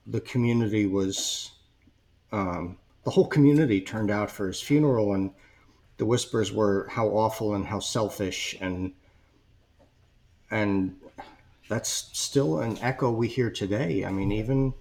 [0.07, 1.53] the community was
[2.33, 5.31] um, the whole community turned out for his funeral, and
[5.99, 8.93] the whispers were how awful and how selfish and
[10.51, 10.97] and
[11.69, 14.05] that's still an echo we hear today.
[14.05, 14.75] I mean, even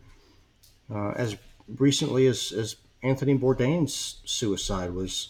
[0.91, 1.37] uh, as
[1.77, 5.29] recently as, as Anthony Bourdain's suicide was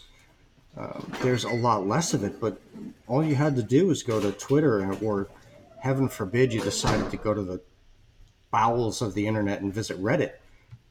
[1.22, 2.60] there's a lot less of it, but
[3.08, 5.30] all you had to do was go to Twitter, or
[5.80, 7.62] heaven forbid you decided to go to the
[8.52, 10.34] bowels of the internet and visit Reddit.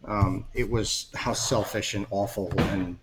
[0.05, 2.99] Um, it was how selfish and awful and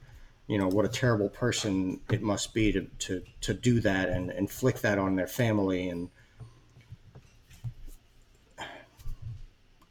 [0.48, 4.32] you know what a terrible person it must be to, to, to do that and
[4.32, 6.10] inflict that on their family and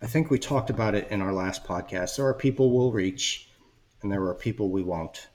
[0.05, 2.17] I think we talked about it in our last podcast.
[2.17, 3.49] There are people we'll reach,
[4.03, 5.29] and there are people we won't.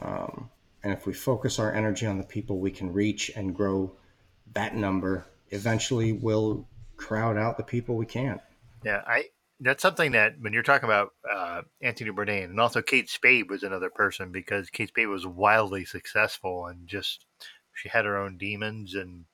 [0.00, 0.50] Um,
[0.82, 3.92] and if we focus our energy on the people we can reach and grow
[4.52, 6.66] that number, eventually we'll
[6.96, 8.40] crowd out the people we can't.
[8.84, 9.24] Yeah, I
[9.60, 13.62] that's something that when you're talking about uh, Anthony Bourdain and also Kate Spade was
[13.62, 17.24] another person because Kate Spade was wildly successful and just
[17.72, 19.24] she had her own demons and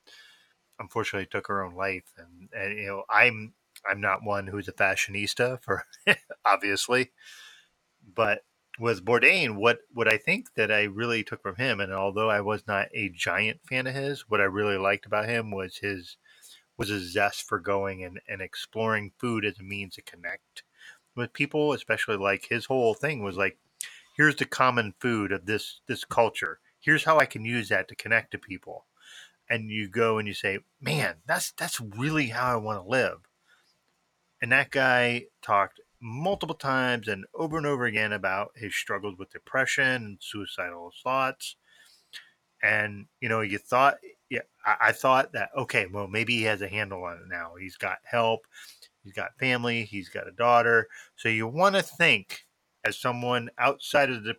[0.79, 3.53] unfortunately took her own life and, and you know I'm
[3.89, 5.83] I'm not one who's a fashionista for
[6.45, 7.11] obviously
[8.15, 8.43] but
[8.81, 12.41] with Bourdain what what I think that I really took from him and although I
[12.41, 16.17] was not a giant fan of his what I really liked about him was his
[16.77, 20.63] was his zest for going and, and exploring food as a means to connect
[21.15, 23.59] with people, especially like his whole thing was like,
[24.17, 26.59] here's the common food of this this culture.
[26.79, 28.85] Here's how I can use that to connect to people.
[29.47, 33.19] And you go and you say, Man, that's that's really how I want to live.
[34.41, 39.31] And that guy talked multiple times and over and over again about his struggles with
[39.31, 41.55] depression and suicidal thoughts.
[42.63, 43.97] And, you know, you thought
[44.29, 47.53] yeah, I, I thought that okay, well maybe he has a handle on it now.
[47.59, 48.47] He's got help,
[49.03, 50.87] he's got family, he's got a daughter.
[51.15, 52.45] So you want to think
[52.85, 54.35] as someone outside of the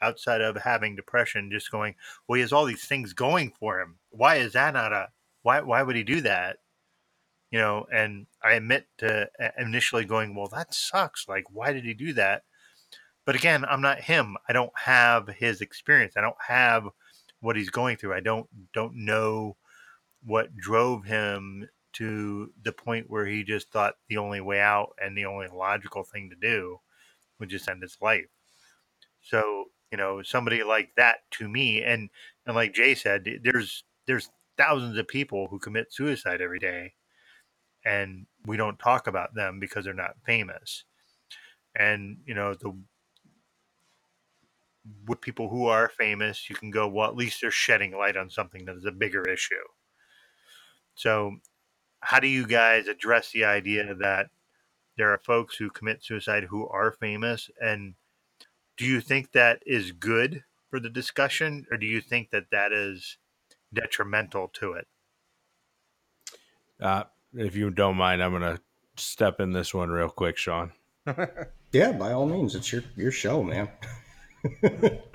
[0.00, 1.94] outside of having depression, just going,
[2.26, 3.98] well, he has all these things going for him.
[4.10, 5.08] Why is that not a
[5.42, 5.60] why?
[5.60, 6.58] Why would he do that?
[7.52, 11.28] You know, and I admit to uh, initially going, well, that sucks.
[11.28, 12.44] Like, why did he do that?
[13.26, 14.36] But again, I'm not him.
[14.48, 16.14] I don't have his experience.
[16.16, 16.88] I don't have
[17.40, 18.14] what he's going through.
[18.14, 19.56] I don't don't know
[20.24, 25.16] what drove him to the point where he just thought the only way out and
[25.16, 26.78] the only logical thing to do
[27.38, 28.30] would just end his life.
[29.20, 32.08] So, you know, somebody like that to me and
[32.46, 36.94] and like Jay said, there's there's thousands of people who commit suicide every day
[37.84, 40.84] and we don't talk about them because they're not famous.
[41.74, 42.76] And, you know, the
[45.06, 48.30] with people who are famous, you can go, well, at least they're shedding light on
[48.30, 49.54] something that is a bigger issue.
[50.94, 51.36] So,
[52.00, 54.26] how do you guys address the idea that
[54.96, 57.48] there are folks who commit suicide who are famous?
[57.60, 57.94] And
[58.76, 62.72] do you think that is good for the discussion, or do you think that that
[62.72, 63.18] is
[63.72, 64.86] detrimental to it?
[66.80, 67.04] Uh,
[67.34, 68.60] if you don't mind, I'm going to
[68.96, 70.72] step in this one real quick, Sean.
[71.72, 73.68] yeah, by all means, it's your your show, man.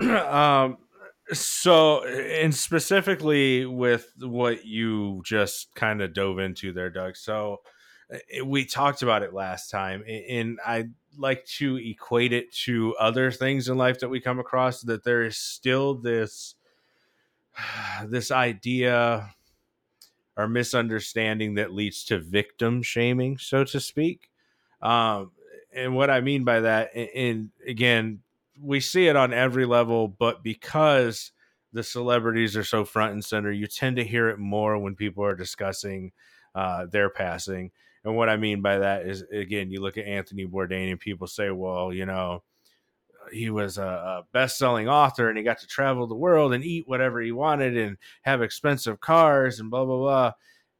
[0.00, 0.78] um,
[1.32, 7.16] so, and specifically with what you just kind of dove into there, Doug.
[7.16, 7.58] So,
[8.10, 13.30] eh, we talked about it last time, and I like to equate it to other
[13.30, 14.82] things in life that we come across.
[14.82, 16.54] That there is still this
[18.06, 19.34] this idea
[20.38, 24.30] or misunderstanding that leads to victim shaming, so to speak.
[24.80, 25.32] Um,
[25.74, 28.20] and what I mean by that, and again,
[28.60, 31.32] we see it on every level, but because
[31.72, 35.24] the celebrities are so front and center, you tend to hear it more when people
[35.24, 36.12] are discussing
[36.54, 37.72] uh, their passing.
[38.04, 41.26] And what I mean by that is, again, you look at Anthony Bourdain and people
[41.26, 42.42] say, well, you know,
[43.32, 46.86] he was a, a best-selling author and he got to travel the world and eat
[46.86, 50.32] whatever he wanted and have expensive cars and blah blah blah.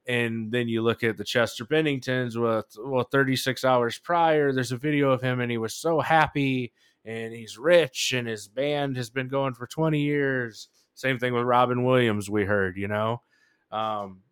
[0.06, 4.78] And then you look at the Chester Benningtons with well, 36 hours prior, there's a
[4.78, 6.72] video of him and he was so happy
[7.04, 10.68] and he's rich and his band has been going for 20 years.
[10.94, 13.22] Same thing with Robin Williams, we heard, you know.
[13.70, 14.22] Um,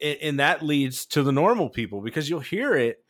[0.00, 3.04] and, and that leads to the normal people because you'll hear it,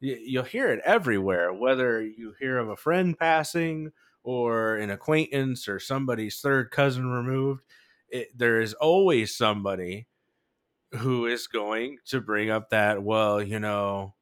[0.00, 3.92] you'll hear it everywhere, whether you hear of a friend passing
[4.22, 7.62] or an acquaintance or somebody's third cousin removed.
[8.08, 10.06] It, there is always somebody
[10.92, 14.14] who is going to bring up that, well, you know,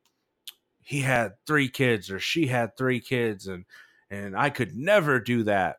[0.80, 3.64] he had three kids or she had three kids and
[4.08, 5.78] and I could never do that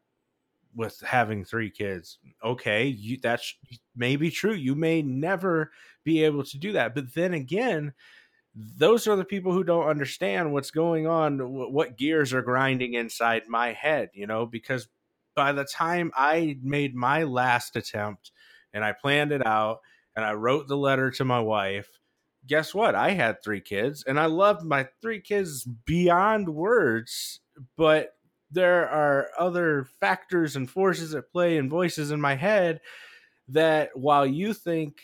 [0.76, 2.20] with having three kids.
[2.44, 3.56] Okay, you, that's
[3.96, 4.54] maybe true.
[4.54, 5.72] You may never
[6.04, 6.94] be able to do that.
[6.94, 7.94] But then again,
[8.58, 11.40] those are the people who don't understand what's going on,
[11.72, 14.88] what gears are grinding inside my head, you know, because
[15.36, 18.32] by the time I made my last attempt
[18.74, 19.82] and I planned it out
[20.16, 22.00] and I wrote the letter to my wife,
[22.48, 22.96] guess what?
[22.96, 27.42] I had three kids and I loved my three kids beyond words,
[27.78, 28.16] but
[28.50, 32.82] there are other factors and forces at play and voices in my head
[33.50, 34.98] that while you think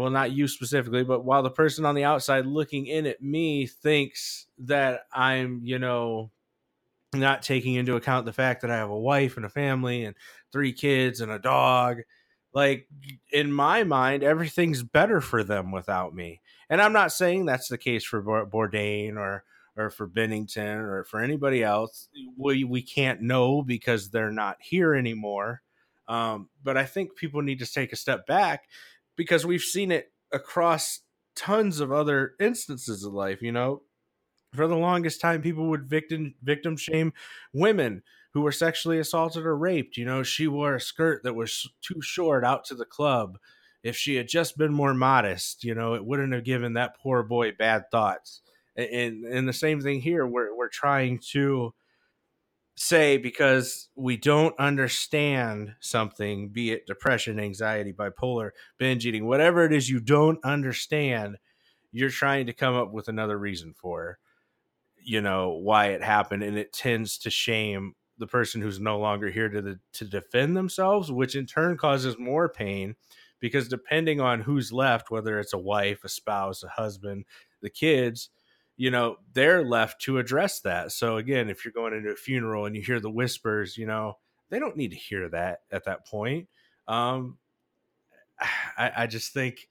[0.00, 3.66] well not you specifically but while the person on the outside looking in at me
[3.66, 6.30] thinks that i'm you know
[7.12, 10.16] not taking into account the fact that i have a wife and a family and
[10.52, 11.98] three kids and a dog
[12.54, 12.88] like
[13.32, 17.78] in my mind everything's better for them without me and i'm not saying that's the
[17.78, 19.44] case for bourdain or
[19.76, 22.08] or for Bennington or for anybody else.
[22.36, 25.62] We we can't know because they're not here anymore.
[26.08, 28.64] Um, but I think people need to take a step back
[29.20, 31.00] because we've seen it across
[31.36, 33.42] tons of other instances of life.
[33.42, 33.82] You know,
[34.54, 37.12] For the longest time, people would victim victim shame
[37.52, 38.02] women
[38.32, 39.98] who were sexually assaulted or raped.
[39.98, 43.36] You know, she wore a skirt that was too short out to the club.
[43.82, 47.22] If she had just been more modest, you know, it wouldn't have given that poor
[47.22, 48.40] boy bad thoughts.
[48.74, 50.26] And and the same thing here.
[50.26, 51.74] We're we're trying to
[52.76, 59.72] say because we don't understand something, be it depression, anxiety, bipolar, binge eating, whatever it
[59.72, 61.36] is you don't understand,
[61.92, 64.18] you're trying to come up with another reason for,
[65.02, 69.30] you know, why it happened, and it tends to shame the person who's no longer
[69.30, 72.94] here to the, to defend themselves, which in turn causes more pain
[73.40, 77.24] because depending on who's left, whether it's a wife, a spouse, a husband,
[77.62, 78.28] the kids,
[78.80, 80.90] you know, they're left to address that.
[80.90, 84.16] So again, if you're going into a funeral and you hear the whispers, you know,
[84.48, 86.48] they don't need to hear that at that point.
[86.88, 87.36] Um,
[88.78, 89.68] I, I just think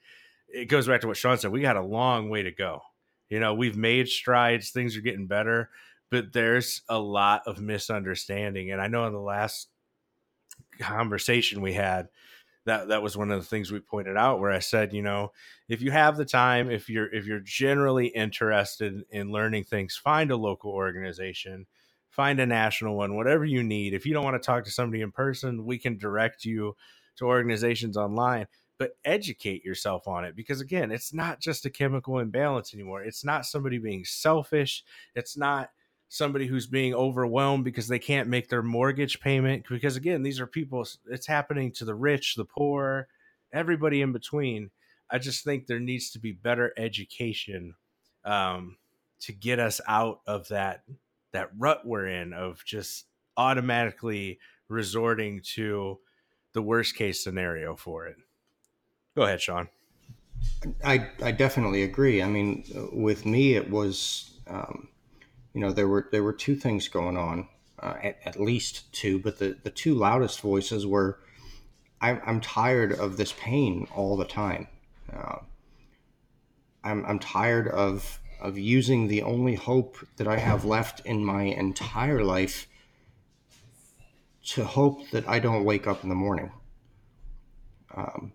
[0.48, 1.52] it goes back to what Sean said.
[1.52, 2.82] We got a long way to go.
[3.30, 5.72] You know, we've made strides, things are getting better,
[6.12, 8.70] but there's a lot of misunderstanding.
[8.70, 9.70] And I know in the last
[10.80, 12.10] conversation we had,
[12.66, 15.32] that that was one of the things we pointed out where I said, you know,
[15.68, 20.32] if you have the time, if you're if you're generally interested in learning things, find
[20.32, 21.66] a local organization,
[22.10, 23.94] find a national one, whatever you need.
[23.94, 26.76] If you don't want to talk to somebody in person, we can direct you
[27.18, 28.48] to organizations online,
[28.78, 33.04] but educate yourself on it because again, it's not just a chemical imbalance anymore.
[33.04, 34.84] It's not somebody being selfish.
[35.16, 35.70] It's not
[36.10, 40.48] somebody who's being overwhelmed because they can't make their mortgage payment because again these are
[40.48, 43.08] people it's happening to the rich the poor
[43.52, 44.72] everybody in between.
[45.10, 47.76] I just think there needs to be better education
[48.24, 48.78] um,
[49.22, 50.84] to get us out of that
[51.32, 53.06] that rut we're in of just
[53.38, 56.00] automatically resorting to
[56.54, 58.18] the worst case scenario for it.
[59.16, 59.70] Go ahead sean.
[60.84, 62.22] I i definitely agree.
[62.22, 64.90] I mean with me it was um,
[65.54, 67.48] you know there were there were two things going on
[67.82, 71.20] uh, at, at, least two but the the two loudest voices were
[72.02, 74.68] i'm, I'm tired of this pain all the time.
[75.12, 75.38] Uh,
[76.84, 81.44] I'm, I'm tired of of using the only hope that i have left in my
[81.44, 82.68] entire life
[84.46, 86.52] to hope that i don't wake up in the morning.
[87.96, 88.34] Um,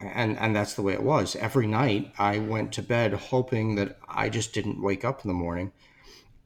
[0.00, 1.36] and and that's the way it was.
[1.36, 5.34] Every night i went to bed hoping that i just didn't wake up in the
[5.34, 5.72] morning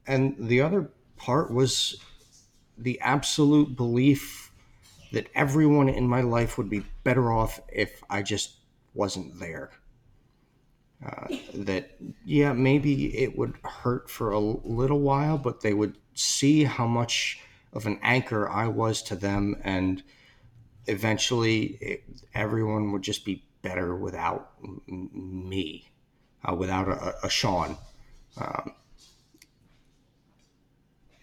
[0.07, 1.97] and the other part was
[2.77, 4.51] the absolute belief
[5.11, 8.57] that everyone in my life would be better off if I just
[8.93, 9.71] wasn't there.
[11.05, 11.95] Uh, that,
[12.25, 17.39] yeah, maybe it would hurt for a little while, but they would see how much
[17.73, 20.01] of an anchor I was to them, and
[20.87, 22.03] eventually it,
[22.33, 24.51] everyone would just be better without
[24.87, 25.91] me,
[26.43, 27.77] uh, without a, a Sean.
[28.37, 28.73] Um,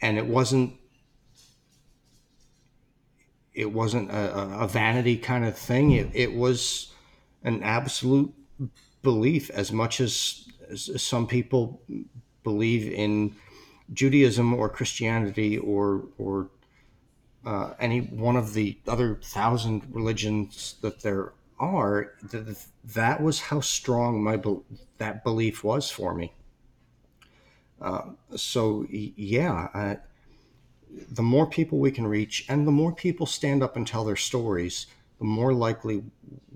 [0.03, 0.75] and it wasn't
[3.55, 5.93] it wasn't a, a vanity kind of thing.
[5.93, 6.93] It, it was
[7.45, 8.33] an absolute
[9.03, 11.83] belief, as much as, as some people
[12.43, 13.35] believe in
[13.93, 16.49] Judaism or Christianity or or
[17.45, 22.15] uh, any one of the other thousand religions that there are.
[22.31, 22.57] That,
[22.95, 24.41] that was how strong my
[24.99, 26.33] that belief was for me.
[27.83, 29.95] Um, so yeah, uh,
[31.11, 34.17] the more people we can reach, and the more people stand up and tell their
[34.17, 34.87] stories,
[35.19, 36.03] the more likely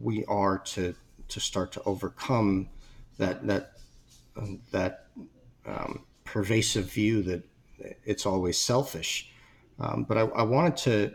[0.01, 0.95] we are to
[1.29, 2.69] to start to overcome
[3.19, 3.73] that that
[4.37, 5.07] um, that
[5.67, 7.43] um, pervasive view that
[8.05, 9.31] it's always selfish.
[9.79, 11.13] Um, but I, I, wanted to,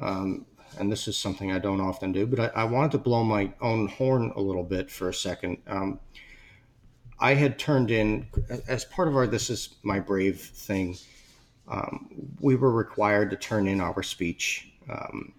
[0.00, 0.46] um,
[0.78, 3.52] and this is something I don't often do, but I, I, wanted to blow my
[3.60, 5.58] own horn a little bit for a second.
[7.18, 8.26] I had turned in
[8.68, 10.96] as part of our "This Is My Brave" thing.
[11.68, 12.08] Um,
[12.40, 14.68] we were required to turn in our speech.
[14.88, 15.32] Um,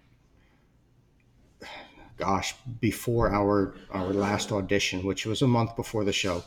[2.16, 6.42] gosh, before our our last audition, which was a month before the show,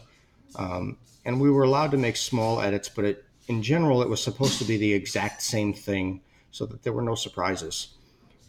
[0.55, 4.21] um, and we were allowed to make small edits, but it, in general, it was
[4.21, 6.21] supposed to be the exact same thing,
[6.51, 7.95] so that there were no surprises.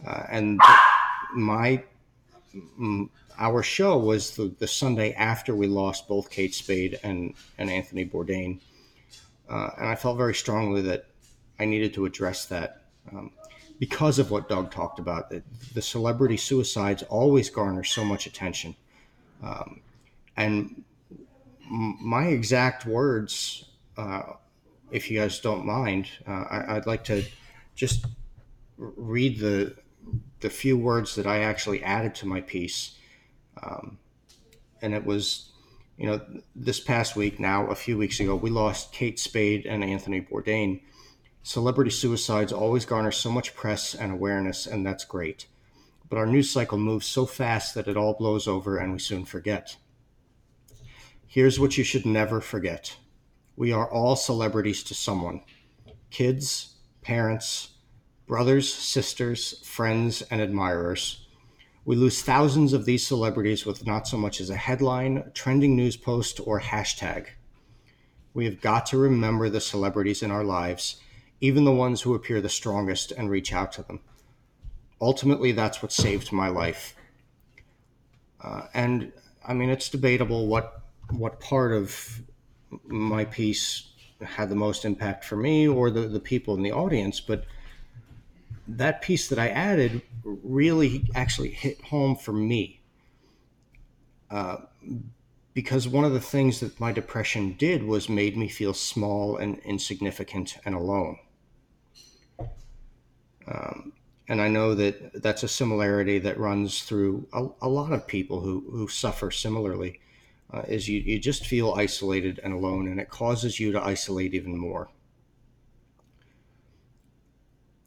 [0.06, 0.60] Uh, and
[1.34, 1.82] my
[3.38, 8.04] our show was the, the Sunday after we lost both Kate Spade and, and Anthony
[8.06, 8.60] Bourdain.
[9.48, 11.06] Uh, and I felt very strongly that
[11.58, 13.30] I needed to address that um,
[13.78, 15.30] because of what Doug talked about.
[15.30, 15.42] That
[15.74, 18.76] the celebrity suicides always garner so much attention.
[19.42, 19.80] Um,
[20.36, 20.84] and
[21.68, 23.64] my exact words,
[23.96, 24.22] uh,
[24.90, 27.24] if you guys don't mind, uh, I, would like to
[27.74, 28.06] just
[28.76, 29.74] read the
[30.40, 32.98] the few words that I actually added to my piece
[33.62, 33.98] um,
[34.80, 35.50] and it was
[35.98, 36.20] You know,
[36.56, 40.80] this past week, now a few weeks ago, we lost Kate Spade and Anthony Bourdain.
[41.42, 45.46] Celebrity suicides always garner so much press and awareness, and that's great.
[46.08, 49.24] But our news cycle moves so fast that it all blows over and we soon
[49.24, 49.76] forget.
[51.26, 52.96] Here's what you should never forget
[53.56, 55.42] we are all celebrities to someone
[56.10, 57.70] kids, parents,
[58.26, 61.21] brothers, sisters, friends, and admirers.
[61.84, 65.96] We lose thousands of these celebrities with not so much as a headline, trending news
[65.96, 67.26] post, or hashtag.
[68.34, 71.00] We have got to remember the celebrities in our lives,
[71.40, 74.00] even the ones who appear the strongest, and reach out to them.
[75.00, 76.94] Ultimately, that's what saved my life.
[78.40, 79.12] Uh, and
[79.46, 82.22] I mean, it's debatable what what part of
[82.84, 87.20] my piece had the most impact for me or the, the people in the audience,
[87.20, 87.44] but
[88.78, 92.80] that piece that I added really actually hit home for me.
[94.30, 94.58] Uh,
[95.54, 99.58] because one of the things that my depression did was made me feel small and
[99.58, 101.18] insignificant and alone.
[103.46, 103.92] Um,
[104.28, 108.40] and I know that that's a similarity that runs through a, a lot of people
[108.40, 110.00] who, who suffer similarly.
[110.50, 114.34] Uh, is you, you just feel isolated and alone, and it causes you to isolate
[114.34, 114.90] even more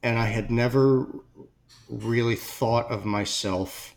[0.05, 1.07] and I had never
[1.89, 3.95] really thought of myself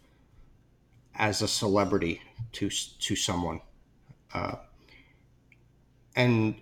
[1.15, 3.61] as a celebrity to to someone,
[4.33, 4.57] uh,
[6.17, 6.55] and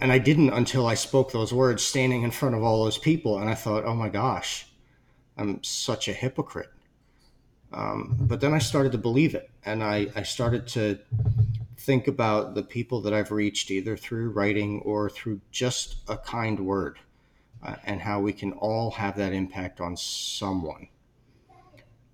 [0.00, 3.38] and I didn't until I spoke those words, standing in front of all those people,
[3.38, 4.66] and I thought, oh my gosh,
[5.38, 6.70] I'm such a hypocrite.
[7.72, 10.98] Um, but then I started to believe it, and I, I started to
[11.78, 16.60] think about the people that I've reached either through writing or through just a kind
[16.60, 16.98] word
[17.62, 20.88] uh, and how we can all have that impact on someone.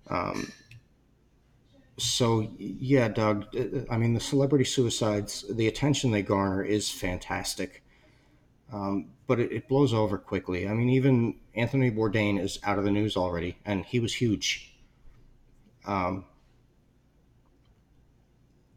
[0.09, 0.51] Um,
[1.97, 3.45] so yeah, Doug.
[3.55, 7.83] Uh, I mean, the celebrity suicides, the attention they garner is fantastic,
[8.71, 10.67] um, but it, it, blows over quickly.
[10.67, 14.75] I mean, even Anthony Bourdain is out of the news already, and he was huge.
[15.85, 16.25] Um,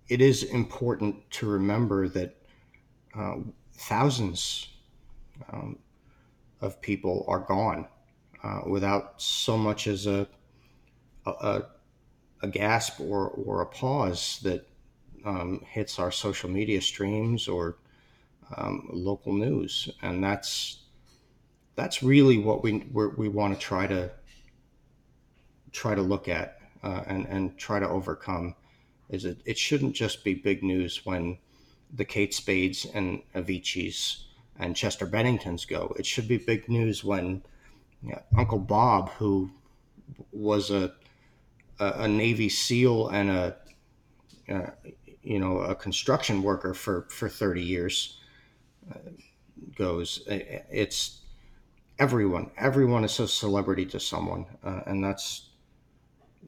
[0.09, 2.37] it is important to remember that
[3.17, 3.37] uh,
[3.75, 4.69] thousands,
[5.53, 5.79] um,
[6.61, 7.87] of people are gone
[8.43, 10.27] uh, without so much as a,
[11.27, 11.63] a,
[12.43, 14.67] a gasp or, or a pause that
[15.25, 17.77] um, hits our social media streams or
[18.57, 20.83] um, local news, and that's
[21.77, 24.11] that's really what we we want to try to
[25.73, 28.55] try to look at uh, and and try to overcome.
[29.09, 31.39] Is it it shouldn't just be big news when
[31.93, 34.27] the Kate Spades and Avicii's
[34.61, 35.95] and Chester Benningtons go.
[35.99, 37.43] It should be big news when
[38.03, 39.51] you know, Uncle Bob, who
[40.33, 40.93] was a,
[41.79, 43.57] a, a Navy SEAL and a
[44.49, 44.71] uh,
[45.23, 48.19] you know a construction worker for for 30 years,
[48.91, 48.99] uh,
[49.77, 50.23] goes.
[50.27, 51.23] It's
[51.99, 52.51] everyone.
[52.57, 55.51] Everyone is a celebrity to someone, uh, and that's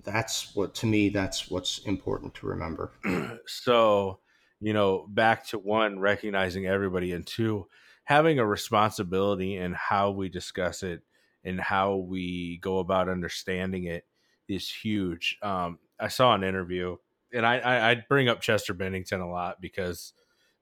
[0.04, 2.92] that's what to me that's what's important to remember.
[3.46, 4.18] so
[4.60, 7.66] you know back to one recognizing everybody and two
[8.04, 11.02] having a responsibility in how we discuss it
[11.44, 14.04] and how we go about understanding it
[14.48, 15.38] is huge.
[15.42, 16.96] Um, I saw an interview,
[17.32, 20.12] and I, I, I bring up Chester Bennington a lot because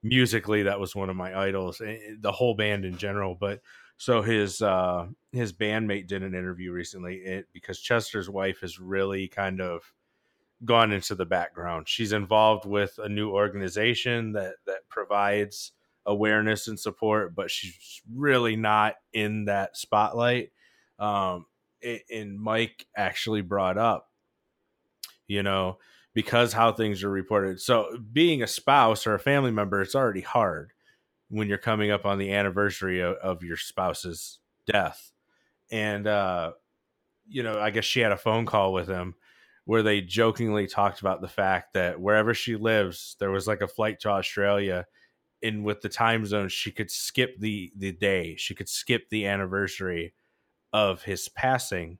[0.03, 3.34] musically that was one of my idols, eh, eh, the whole band in general.
[3.34, 3.61] But
[3.97, 9.28] so his uh, his bandmate did an interview recently it, because Chester's wife has really
[9.28, 9.82] kind of
[10.64, 11.88] gone into the background.
[11.88, 15.72] She's involved with a new organization that that provides
[16.11, 20.50] awareness and support, but she's really not in that spotlight.
[20.98, 21.46] Um,
[22.12, 24.11] and Mike actually brought up,
[25.26, 25.78] you know,
[26.12, 27.61] because how things are reported.
[27.61, 30.72] So being a spouse or a family member, it's already hard
[31.28, 35.12] when you're coming up on the anniversary of, of your spouse's death.
[35.70, 36.52] And, uh,
[37.28, 39.14] you know, I guess she had a phone call with him
[39.64, 43.68] where they jokingly talked about the fact that wherever she lives, there was like a
[43.68, 44.84] flight to Australia
[45.43, 49.26] and with the time zone she could skip the the day she could skip the
[49.26, 50.14] anniversary
[50.72, 51.99] of his passing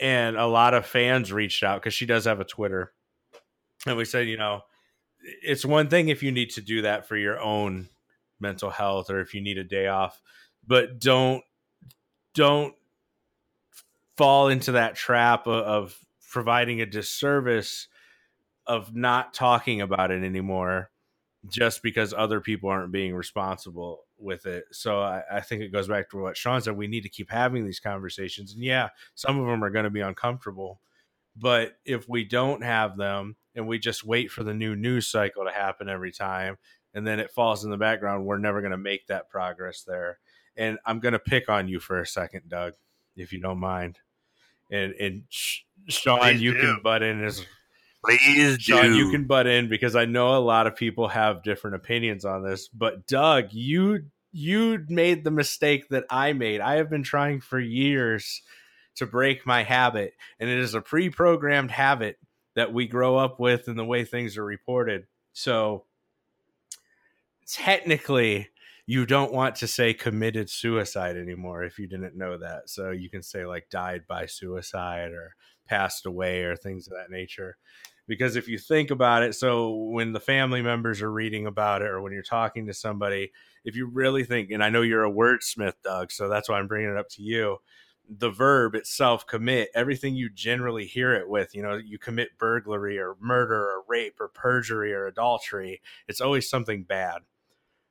[0.00, 2.92] and a lot of fans reached out because she does have a twitter
[3.86, 4.62] and we said you know
[5.42, 7.88] it's one thing if you need to do that for your own
[8.40, 10.20] mental health or if you need a day off
[10.66, 11.42] but don't
[12.34, 12.74] don't
[14.16, 15.98] fall into that trap of, of
[16.30, 17.88] providing a disservice
[18.66, 20.90] of not talking about it anymore
[21.50, 24.64] just because other people aren't being responsible with it.
[24.72, 26.76] So I, I, think it goes back to what Sean said.
[26.76, 28.54] We need to keep having these conversations.
[28.54, 30.80] And yeah, some of them are going to be uncomfortable.
[31.36, 35.44] But if we don't have them, and we just wait for the new news cycle
[35.44, 36.56] to happen every time
[36.94, 40.18] and then it falls in the background we're never going to make that progress there
[40.56, 42.72] and i'm going to pick on you for a second doug
[43.16, 43.98] if you don't mind
[44.70, 46.60] and and sean Please you do.
[46.60, 47.44] can butt in as
[48.04, 48.74] Please do.
[48.74, 52.24] Sean, you can butt in because I know a lot of people have different opinions
[52.24, 52.68] on this.
[52.68, 56.60] But Doug, you you made the mistake that I made.
[56.60, 58.42] I have been trying for years
[58.96, 62.18] to break my habit, and it is a pre-programmed habit
[62.54, 65.06] that we grow up with and the way things are reported.
[65.32, 65.84] So
[67.46, 68.48] technically
[68.86, 72.68] you don't want to say committed suicide anymore if you didn't know that.
[72.70, 75.34] So you can say like died by suicide or
[75.68, 77.56] passed away or things of that nature.
[78.06, 81.88] Because if you think about it, so when the family members are reading about it
[81.88, 83.32] or when you're talking to somebody,
[83.64, 86.68] if you really think, and I know you're a wordsmith, Doug, so that's why I'm
[86.68, 87.58] bringing it up to you.
[88.08, 92.98] The verb itself, commit, everything you generally hear it with, you know, you commit burglary
[92.98, 97.18] or murder or rape or perjury or adultery, it's always something bad.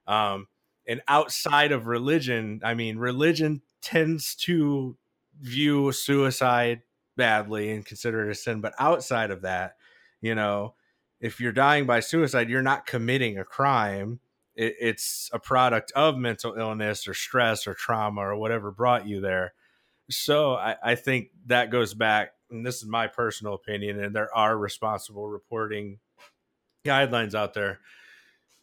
[0.07, 0.47] Um,
[0.88, 4.97] and outside of religion, I mean, religion tends to
[5.39, 6.82] view suicide
[7.18, 8.61] badly and consider it a sin.
[8.61, 9.74] But outside of that,
[10.22, 10.76] you know,
[11.20, 14.20] if you're dying by suicide, you're not committing a crime.
[14.55, 19.20] It, it's a product of mental illness or stress or trauma or whatever brought you
[19.20, 19.53] there.
[20.09, 24.34] So I, I think that goes back, and this is my personal opinion, and there
[24.34, 25.99] are responsible reporting
[26.86, 27.80] guidelines out there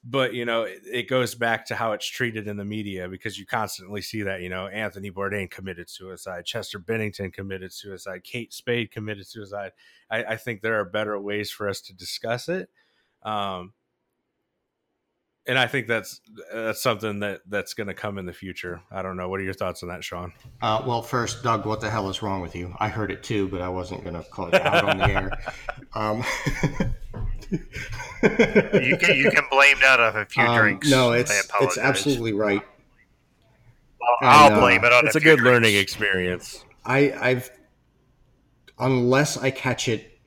[0.05, 3.39] but you know it, it, goes back to how it's treated in the media because
[3.39, 8.53] you constantly see that you know anthony bourdain committed suicide chester bennington committed suicide kate
[8.53, 9.73] spade committed suicide
[10.11, 12.69] i, I think there are better ways for us to discuss it
[13.23, 13.73] um,
[15.47, 16.21] and i think that's
[16.53, 19.45] that's something that that's going to come in the future i don't know what are
[19.45, 22.57] your thoughts on that sean Uh, well, first, Doug, what the hell is wrong with
[22.57, 22.75] you?
[22.79, 25.31] I heard it too, but I wasn't going to call you out on the air.
[25.97, 26.25] Um,
[27.51, 30.91] you can you can blame that on a few um, drinks.
[30.91, 32.63] No, it's it's absolutely right.
[34.03, 35.07] I'll, I'll and, uh, blame it on.
[35.07, 35.93] it's a few good learning drinks.
[35.93, 37.51] experience I, I've
[38.79, 40.19] unless I catch it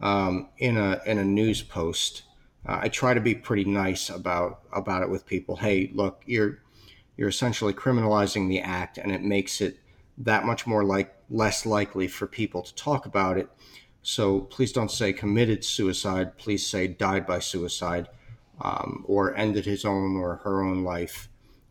[0.00, 2.22] um, in a in a news post,
[2.66, 5.56] uh, I try to be pretty nice about about it with people.
[5.56, 6.58] Hey, look, you're
[7.16, 9.78] you're essentially criminalizing the act, and it makes it
[10.18, 13.48] that much more like less likely for people to talk about it.
[14.02, 16.36] So please don't say committed suicide.
[16.36, 18.08] Please say died by suicide,
[18.60, 21.28] um, or ended his own or her own life.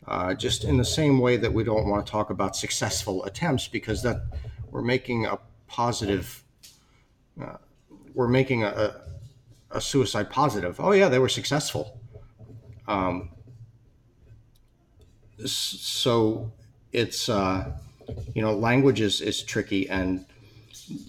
[0.08, 3.68] Uh, just in the same way that we don't want to talk about successful attempts
[3.68, 4.24] because that
[4.72, 6.44] we're making a positive
[7.42, 7.58] uh,
[8.14, 9.02] we're making a,
[9.70, 12.00] a, suicide positive oh yeah they were successful
[12.88, 13.30] um,
[15.46, 16.52] so
[16.92, 17.72] it's uh,
[18.34, 20.26] you know language is, is tricky and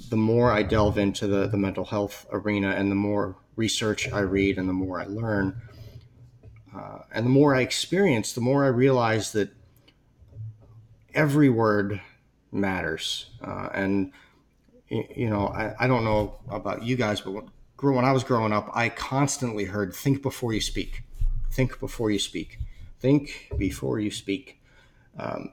[0.08, 4.20] the more i delve into the, the mental health arena and the more research i
[4.20, 5.60] read and the more i learn
[6.76, 9.50] uh, and the more i experience the more i realize that
[11.14, 12.00] every word
[12.50, 13.26] matters.
[13.42, 14.12] Uh, and
[14.88, 17.46] you know I, I don't know about you guys but when,
[17.94, 21.02] when i was growing up i constantly heard think before you speak.
[21.50, 22.58] Think before you speak.
[22.98, 24.62] Think before you speak.
[25.18, 25.52] Um,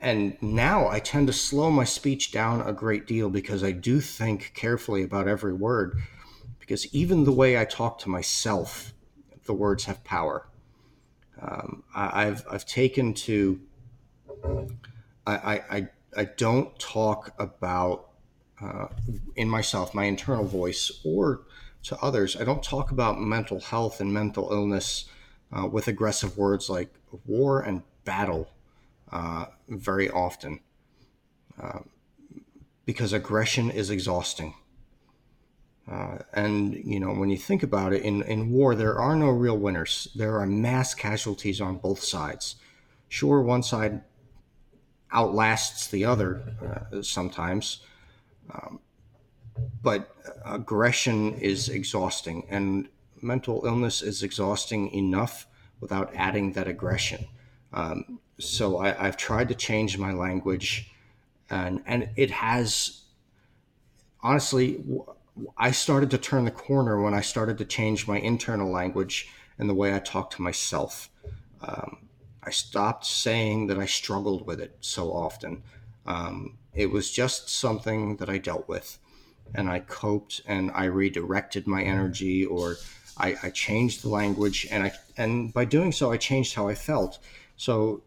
[0.00, 4.00] and now i tend to slow my speech down a great deal because i do
[4.00, 6.00] think carefully about every word
[6.58, 8.92] because even the way i talk to myself
[9.44, 10.48] the words have power
[11.40, 13.60] um, I, I've, I've taken to
[15.26, 18.08] I, I, I, I don't talk about
[18.60, 18.88] uh,
[19.36, 21.42] in myself, my internal voice, or
[21.84, 22.36] to others.
[22.36, 25.08] I don't talk about mental health and mental illness
[25.52, 26.92] uh, with aggressive words like
[27.26, 28.48] war and battle
[29.12, 30.60] uh, very often
[31.62, 31.80] uh,
[32.84, 34.54] because aggression is exhausting.
[35.90, 39.30] Uh, and you know when you think about it in, in war there are no
[39.30, 42.56] real winners there are mass casualties on both sides
[43.08, 44.02] sure one side
[45.12, 46.42] outlasts the other
[46.92, 47.80] uh, sometimes.
[48.52, 48.80] Um,
[49.82, 52.88] but aggression is exhausting, and
[53.20, 55.46] mental illness is exhausting enough
[55.80, 57.26] without adding that aggression.
[57.72, 60.90] Um, so I, I've tried to change my language,
[61.50, 63.02] and and it has
[64.22, 64.84] honestly.
[65.56, 69.70] I started to turn the corner when I started to change my internal language and
[69.70, 71.10] the way I talk to myself.
[71.60, 72.08] Um,
[72.42, 75.62] I stopped saying that I struggled with it so often.
[76.06, 78.98] Um, it was just something that I dealt with,
[79.54, 82.76] and I coped and I redirected my energy, or
[83.16, 86.74] I, I changed the language, and I and by doing so, I changed how I
[86.74, 87.18] felt.
[87.56, 88.02] So,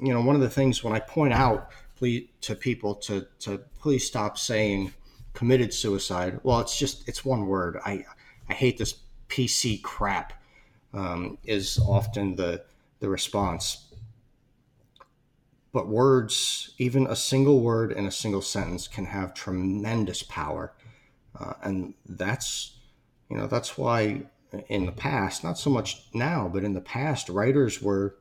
[0.00, 3.58] you know, one of the things when I point out please, to people to to
[3.80, 4.92] please stop saying
[5.34, 6.40] committed suicide.
[6.42, 7.78] Well, it's just it's one word.
[7.84, 8.04] I
[8.48, 8.94] I hate this
[9.28, 10.32] PC crap.
[10.94, 12.64] Um, is often the
[13.00, 13.84] the response.
[15.70, 20.72] But words, even a single word in a single sentence, can have tremendous power,
[21.38, 22.78] uh, and that's
[23.30, 24.22] you know that's why
[24.68, 28.16] in the past, not so much now, but in the past, writers were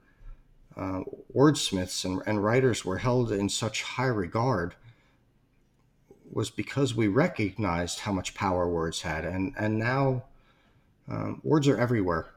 [0.77, 1.01] uh,
[1.35, 4.75] wordsmiths and, and writers were held in such high regard
[6.31, 10.23] was because we recognized how much power words had, and and now
[11.09, 12.27] um, words are everywhere,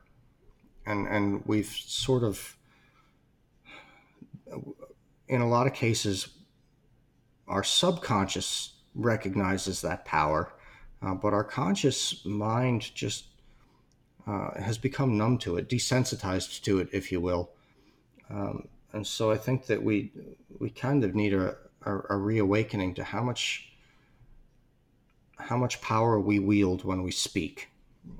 [0.86, 2.57] and and we've sort of,
[5.28, 6.28] in a lot of cases,
[7.49, 10.53] our subconscious recognizes that power,
[11.03, 13.26] uh, but our conscious mind just
[14.26, 17.51] uh, has become numb to it, desensitized to it, if you will.
[18.31, 20.12] Um, and so I think that we
[20.59, 23.72] we kind of need a, a, a reawakening to how much
[25.39, 27.70] how much power we wield when we speak,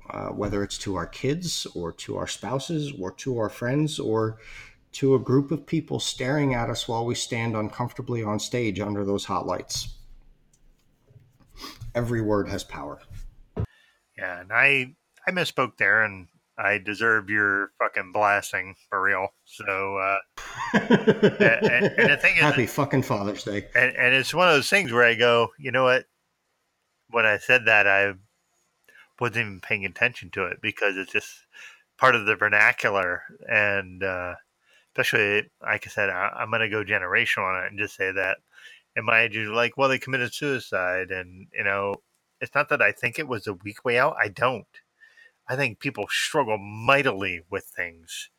[0.09, 4.39] uh, whether it's to our kids or to our spouses or to our friends or
[4.93, 9.05] to a group of people staring at us while we stand uncomfortably on stage under
[9.05, 9.95] those hot lights.
[11.93, 12.99] Every word has power.
[14.17, 14.95] Yeah, and I
[15.27, 16.27] I misspoke there, and
[16.57, 19.29] I deserve your fucking blasting for real.
[19.45, 20.17] So, uh,
[20.73, 20.85] and,
[21.63, 23.67] and, the thing is, happy fucking Father's Day.
[23.75, 26.05] And, and it's one of those things where I go, you know what?
[27.09, 28.13] When I said that, I
[29.19, 31.45] wasn't even paying attention to it because it's just
[31.97, 34.33] part of the vernacular, and uh,
[34.91, 38.11] especially, like I said, I, am going to go generational on it and just say
[38.11, 38.37] that.
[38.95, 41.95] And my age is like, well, they committed suicide, and you know,
[42.41, 44.15] it's not that I think it was a weak way out.
[44.19, 44.65] I don't.
[45.47, 48.29] I think people struggle mightily with things.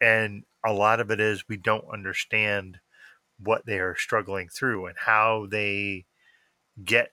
[0.00, 2.80] And a lot of it is we don't understand
[3.38, 6.06] what they are struggling through and how they
[6.84, 7.12] get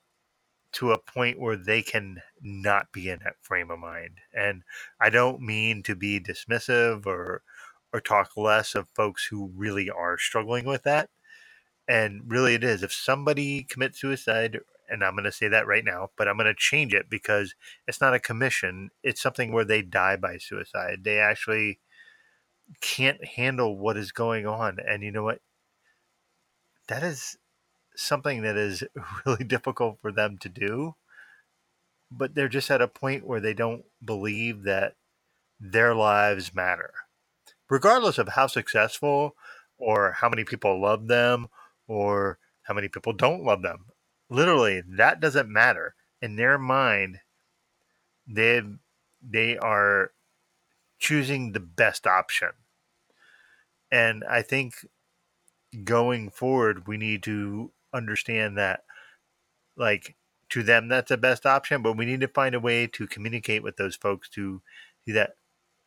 [0.73, 4.19] to a point where they can not be in that frame of mind.
[4.33, 4.63] And
[4.99, 7.43] I don't mean to be dismissive or
[7.93, 11.09] or talk less of folks who really are struggling with that.
[11.89, 14.59] And really it is if somebody commits suicide
[14.89, 17.55] and I'm going to say that right now, but I'm going to change it because
[17.87, 18.89] it's not a commission.
[19.03, 21.03] It's something where they die by suicide.
[21.03, 21.79] They actually
[22.81, 24.77] can't handle what is going on.
[24.85, 25.39] And you know what?
[26.87, 27.37] That is
[27.95, 28.83] something that is
[29.25, 30.95] really difficult for them to do.
[32.11, 34.95] But they're just at a point where they don't believe that
[35.59, 36.91] their lives matter.
[37.69, 39.35] Regardless of how successful
[39.77, 41.47] or how many people love them
[41.89, 43.87] or how many people don't love them.
[44.29, 45.95] Literally that doesn't matter.
[46.21, 47.19] In their mind
[48.27, 48.61] they
[49.21, 50.11] they are
[50.99, 52.51] choosing the best option.
[53.91, 54.75] And i think
[55.83, 58.83] going forward we need to understand that
[59.77, 60.15] like
[60.49, 63.63] to them that's the best option but we need to find a way to communicate
[63.63, 64.61] with those folks to
[65.05, 65.35] see that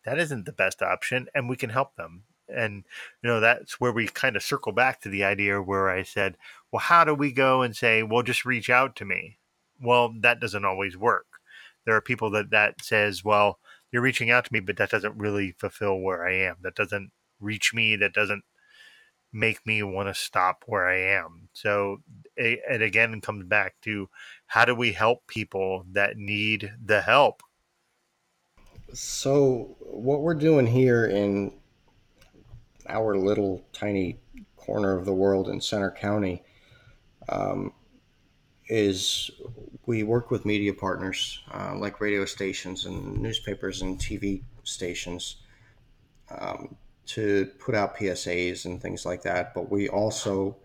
[0.04, 2.84] that isn't the best option and we can help them and
[3.22, 6.36] you know that's where we kind of circle back to the idea where i said
[6.70, 9.38] well how do we go and say well just reach out to me
[9.82, 11.26] well that doesn't always work.
[11.84, 13.58] There are people that that says well
[13.90, 16.56] you're reaching out to me but that doesn't really fulfill where i am.
[16.62, 17.96] That doesn't reach me.
[17.96, 18.44] That doesn't
[19.32, 21.48] make me want to stop where i am.
[21.52, 21.98] So
[22.36, 24.08] it, it again comes back to
[24.46, 27.42] how do we help people that need the help?
[28.94, 31.52] So what we're doing here in
[32.88, 34.18] our little tiny
[34.56, 36.42] corner of the world in Centre County
[37.28, 37.72] um,
[38.68, 39.30] is
[39.86, 45.36] we work with media partners uh, like radio stations and newspapers and TV stations
[46.30, 49.52] um, to put out PSAs and things like that.
[49.54, 50.56] But we also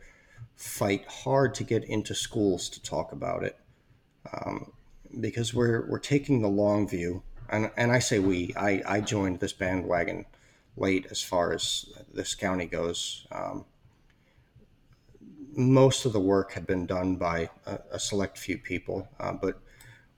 [0.56, 3.58] fight hard to get into schools to talk about it
[4.34, 4.72] um,
[5.20, 7.24] because we're we're taking the long view.
[7.50, 10.26] And, and I say we, I, I joined this bandwagon
[10.78, 13.28] late as far as this county goes.
[13.32, 13.66] Um,
[15.56, 19.60] most of the work had been done by a, a select few people, uh, but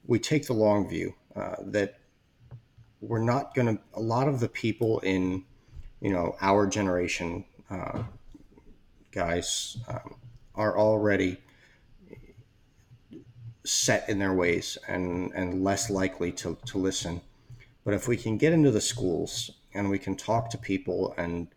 [0.06, 2.00] we take the long view uh, that
[3.00, 3.82] we're not going to.
[3.94, 5.46] A lot of the people in,
[6.02, 8.04] you know, our generation, uh,
[9.12, 10.16] guys, um,
[10.56, 11.38] are already
[13.64, 17.22] set in their ways and and less likely to to listen.
[17.86, 21.48] But if we can get into the schools and we can talk to people and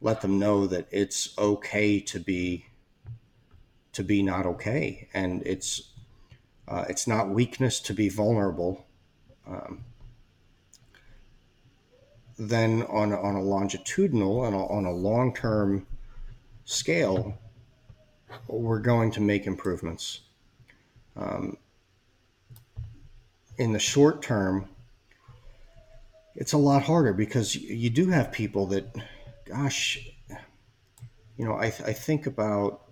[0.00, 2.66] let them know that it's okay to be
[3.92, 5.08] to be not okay.
[5.14, 5.92] And it's
[6.68, 8.86] uh, it's not weakness to be vulnerable
[9.46, 9.84] um,
[12.38, 15.86] then on, on a longitudinal and on a long-term
[16.64, 17.38] scale
[18.46, 20.20] we're going to make improvements.
[21.16, 21.56] Um,
[23.58, 24.68] in the short term,
[26.34, 28.94] it's a lot harder because you do have people that,
[29.44, 29.98] gosh,
[31.36, 32.82] you know, I, I think about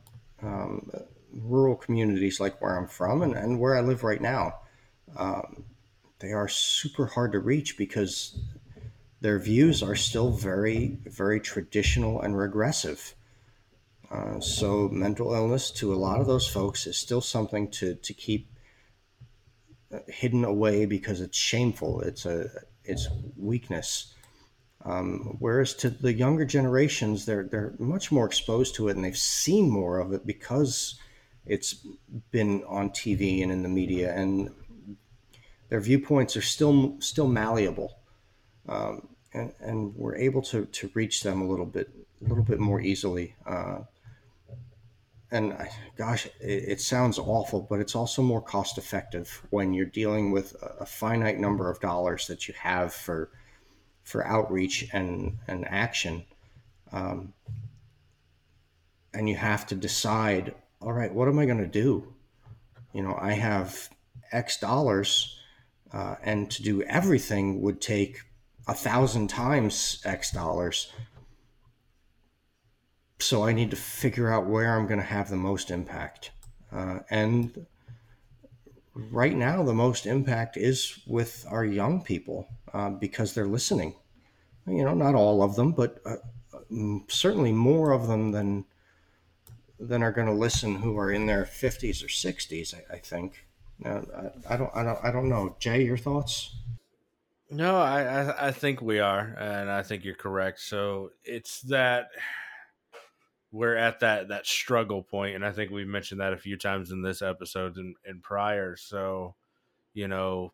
[0.43, 0.91] um,
[1.33, 4.55] rural communities like where I'm from and, and where I live right now.
[5.17, 5.65] Um,
[6.19, 8.39] they are super hard to reach because
[9.21, 13.15] their views are still very, very traditional and regressive.
[14.11, 18.15] Uh, so mental illness to a lot of those folks is still something to, to
[18.15, 18.51] keep
[19.93, 22.01] uh, hidden away because it's shameful.
[22.01, 22.49] It's a
[22.89, 24.15] it's weakness.
[24.85, 29.17] Um, whereas to the younger generations, they're they're much more exposed to it and they've
[29.17, 30.99] seen more of it because
[31.47, 31.87] it's
[32.31, 34.51] been on TV and in the media, and
[35.69, 37.99] their viewpoints are still still malleable,
[38.69, 41.91] um, and and we're able to to reach them a little bit
[42.25, 43.35] a little bit more easily.
[43.47, 43.81] Uh,
[45.31, 49.87] and I, gosh, it, it, sounds awful, but it's also more cost effective when you're
[49.87, 53.31] dealing with a, a finite number of dollars that you have for
[54.05, 56.25] for outreach and and action.
[56.93, 57.35] Um,
[59.13, 62.15] and you have to decide, all right, what am I going to do?
[62.93, 63.91] You know, I have
[64.33, 65.39] X dollars,
[65.93, 68.21] uh, and to do everything would take
[68.67, 70.91] a thousand times X dollars
[73.21, 76.31] so I need to figure out where I'm going to have the most impact.
[76.73, 77.67] Uh, and
[78.95, 83.95] right now, the most impact is with our young people uh, because they're listening.
[84.67, 86.17] You know, not all of them, but uh,
[87.09, 88.67] certainly more of them than
[89.81, 92.75] than are going to listen who are in their 50s or 60s.
[92.75, 93.47] I, I think.
[93.85, 94.01] I,
[94.51, 94.71] I don't.
[94.75, 94.99] I don't.
[95.05, 95.57] I don't know.
[95.59, 96.55] Jay, your thoughts?
[97.51, 100.61] No, I I think we are, and I think you're correct.
[100.61, 102.09] So it's that
[103.51, 106.91] we're at that that struggle point and i think we've mentioned that a few times
[106.91, 109.35] in this episode and, and prior so
[109.95, 110.53] you know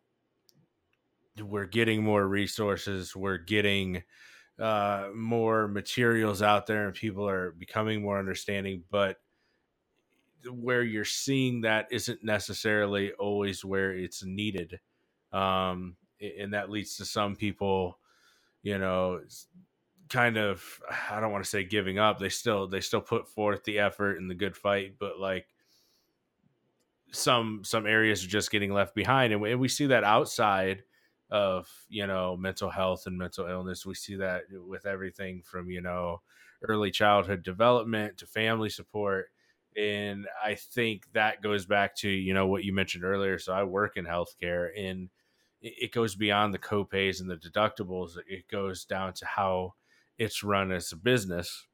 [1.43, 4.03] we're getting more resources we're getting
[4.57, 9.17] uh, more materials out there and people are becoming more understanding but
[10.51, 14.79] where you're seeing that isn't necessarily always where it's needed.
[15.31, 17.99] Um, and that leads to some people
[18.63, 19.19] you know
[20.15, 20.63] kind of
[21.11, 22.19] I don't want to say giving up.
[22.19, 25.47] They still they still put forth the effort and the good fight, but like
[27.11, 30.83] some some areas are just getting left behind, and we, and we see that outside
[31.29, 33.85] of you know mental health and mental illness.
[33.85, 36.21] We see that with everything from you know
[36.63, 39.27] early childhood development to family support.
[39.77, 43.37] And I think that goes back to you know what you mentioned earlier.
[43.37, 45.09] So I work in healthcare, and
[45.61, 48.11] it goes beyond the copays and the deductibles.
[48.27, 49.73] It goes down to how
[50.17, 51.65] it's run as a business.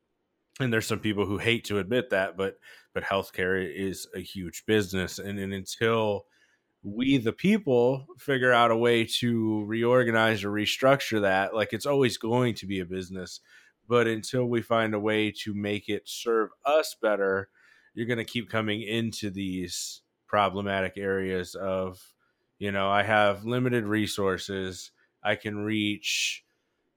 [0.59, 2.57] And there's some people who hate to admit that but
[2.93, 5.17] but healthcare is a huge business.
[5.17, 6.25] And, and until
[6.83, 12.17] we the people figure out a way to reorganize or restructure that like it's always
[12.17, 13.39] going to be a business.
[13.87, 17.49] But until we find a way to make it serve us better
[17.93, 21.99] you're going to keep coming into these problematic areas of
[22.57, 24.91] you know i have limited resources.
[25.23, 26.43] I can reach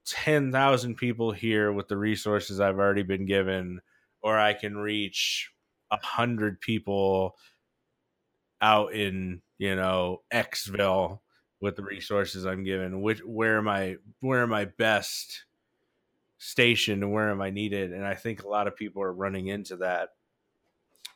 [0.05, 3.81] 10,000 people here with the resources I've already been given,
[4.21, 5.51] or I can reach
[5.91, 7.35] a hundred people
[8.61, 11.19] out in, you know, Xville
[11.59, 13.01] with the resources I'm given.
[13.01, 15.45] Which, where am I, where am I best
[16.37, 17.91] stationed and where am I needed?
[17.91, 20.09] And I think a lot of people are running into that.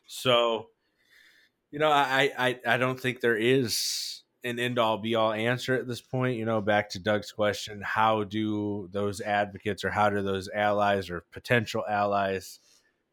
[0.07, 0.67] So,
[1.71, 5.75] you know, I, I, I don't think there is an end all be all answer
[5.75, 6.37] at this point.
[6.37, 11.09] You know, back to Doug's question, how do those advocates or how do those allies
[11.09, 12.59] or potential allies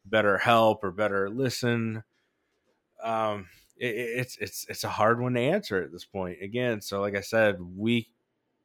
[0.05, 2.05] better help or better listen?
[3.03, 3.47] Um,
[3.77, 6.39] it, it's it's it's a hard one to answer at this point.
[6.43, 8.09] Again, so like I said, we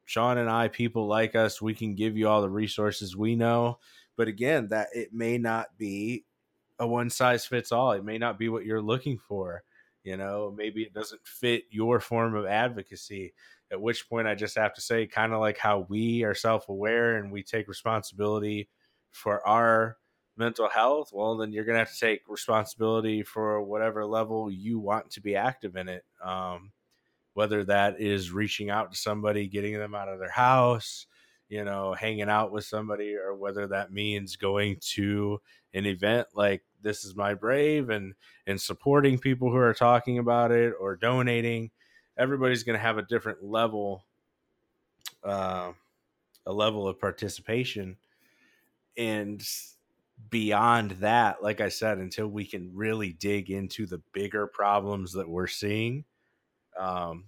[0.05, 3.79] Sean and I, people like us, we can give you all the resources we know.
[4.17, 6.25] But again, that it may not be
[6.79, 7.93] a one size fits all.
[7.93, 9.63] It may not be what you're looking for
[10.03, 13.33] you know maybe it doesn't fit your form of advocacy
[13.71, 17.17] at which point i just have to say kind of like how we are self-aware
[17.17, 18.69] and we take responsibility
[19.11, 19.97] for our
[20.37, 25.09] mental health well then you're to have to take responsibility for whatever level you want
[25.09, 26.71] to be active in it um,
[27.33, 31.05] whether that is reaching out to somebody getting them out of their house
[31.51, 35.39] you know hanging out with somebody or whether that means going to
[35.75, 38.15] an event like this is my brave and
[38.47, 41.69] and supporting people who are talking about it or donating
[42.17, 44.03] everybody's going to have a different level
[45.23, 45.71] uh,
[46.45, 47.97] a level of participation.
[48.97, 49.41] And
[50.29, 55.29] beyond that, like I said, until we can really dig into the bigger problems that
[55.29, 56.05] we're seeing,
[56.79, 57.25] um,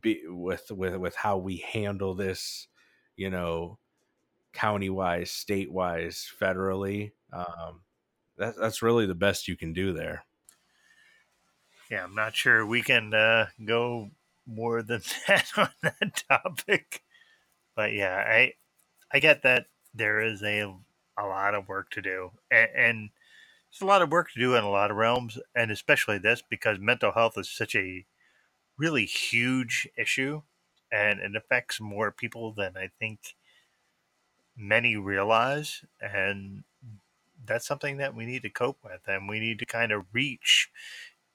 [0.00, 2.68] be, with with with how we handle this,
[3.16, 3.78] you know,
[4.52, 7.82] county wise, state wise, federally, um,
[8.36, 10.24] that, that's really the best you can do there.
[11.90, 14.10] Yeah, I'm not sure we can uh, go
[14.46, 17.04] more than that on that topic,
[17.76, 18.54] but yeah, I
[19.12, 20.74] I get that there is a
[21.18, 23.10] a lot of work to do, and, and
[23.70, 26.42] there's a lot of work to do in a lot of realms, and especially this
[26.42, 28.06] because mental health is such a
[28.78, 30.42] really huge issue,
[30.92, 33.34] and it affects more people than I think
[34.56, 36.64] many realize, and
[37.44, 40.70] that's something that we need to cope with, and we need to kind of reach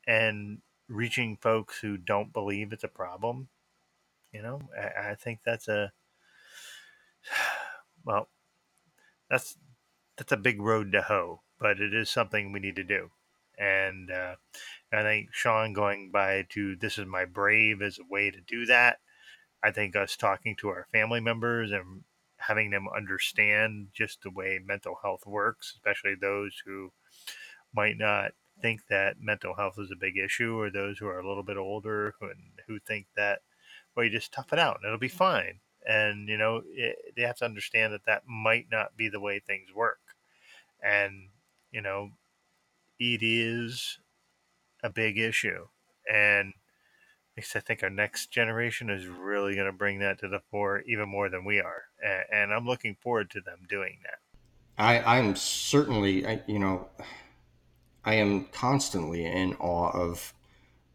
[0.08, 3.50] and reaching folks who don't believe it's a problem.
[4.32, 5.92] You know, I, I think that's a
[8.06, 8.30] well,
[9.30, 9.58] that's
[10.18, 13.12] that's a big road to hoe, but it is something we need to do.
[13.58, 14.36] And uh,
[14.94, 18.66] I think Sean going by to this is my brave is a way to do
[18.68, 19.00] that.
[19.64, 22.04] I think us talking to our family members and
[22.38, 26.92] having them understand just the way mental health works, especially those who
[27.74, 28.32] might not
[28.62, 31.58] think that mental health is a big issue, or those who are a little bit
[31.58, 32.30] older who,
[32.68, 33.42] who think that,
[33.96, 35.60] well, you just tough it out and it'll be fine.
[35.88, 39.40] And, you know, it, they have to understand that that might not be the way
[39.40, 40.00] things work.
[40.84, 41.30] And,
[41.72, 42.12] you know,
[43.00, 44.00] it is
[44.84, 45.68] a big issue.
[46.12, 46.54] And
[47.38, 51.08] I think our next generation is really going to bring that to the fore even
[51.08, 51.84] more than we are.
[52.34, 54.84] And, I'm looking forward to them doing that.
[54.84, 56.88] I, I'm certainly, you know,
[58.04, 60.34] I am constantly in awe of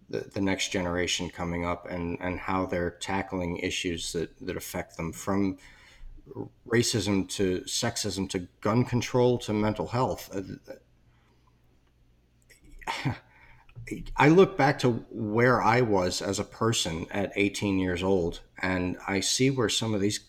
[0.08, 4.96] the, the next generation coming up and, and how they're tackling issues that, that affect
[4.96, 5.58] them from
[6.66, 10.30] racism to sexism to gun control to mental health.
[10.34, 10.42] Uh,
[14.16, 18.96] I look back to where I was as a person at 18 years old, and
[19.06, 20.20] I see where some of these,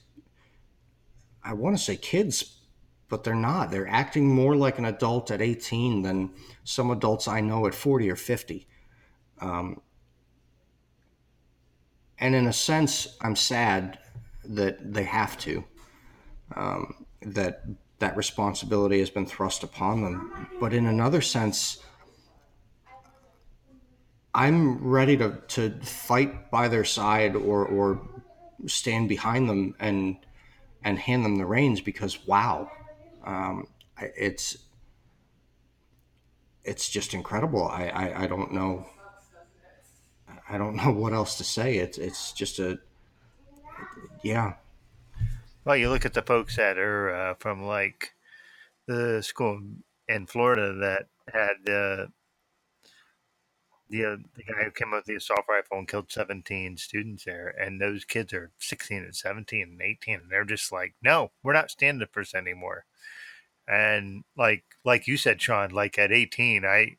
[1.44, 2.62] I want to say kids,
[3.10, 3.70] but they're not.
[3.70, 6.32] They're acting more like an adult at 18 than
[6.64, 8.68] some adults I know at 40 or 50.
[9.40, 9.82] Um,
[12.18, 14.00] and in a sense, I'm sad
[14.46, 15.64] that they have to,
[16.56, 17.64] um, that
[18.00, 20.48] that responsibility has been thrust upon them.
[20.60, 21.80] But in another sense,
[24.36, 28.02] I'm ready to, to fight by their side or, or
[28.66, 30.18] stand behind them and
[30.86, 32.70] and hand them the reins because wow,
[33.24, 33.68] um,
[34.00, 34.58] it's
[36.66, 37.68] it's just incredible.
[37.68, 38.86] I, I, I don't know
[40.50, 41.78] I don't know what else to say.
[41.78, 42.80] It's it's just a
[44.24, 44.54] yeah.
[45.66, 48.14] Well, you look at the folks that are uh, from like
[48.88, 49.62] the school
[50.08, 52.08] in Florida that had uh,
[53.94, 57.26] the uh, the guy who came up with the assault rifle and killed 17 students
[57.26, 61.32] there, and those kids are 16 and 17 and 18, and they're just like, no,
[61.44, 62.86] we're not standing for this anymore.
[63.68, 66.98] And like like you said, Sean, like at 18, I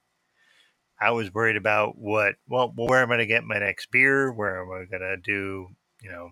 [1.01, 4.33] I was worried about what well, where am I going to get my next beer?
[4.33, 6.31] Where am I going to do you know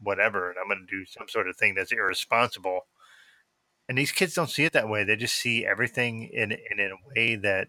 [0.00, 0.48] whatever?
[0.48, 2.86] And I'm going to do some sort of thing that's irresponsible.
[3.86, 5.04] And these kids don't see it that way.
[5.04, 7.68] They just see everything in in, in a way that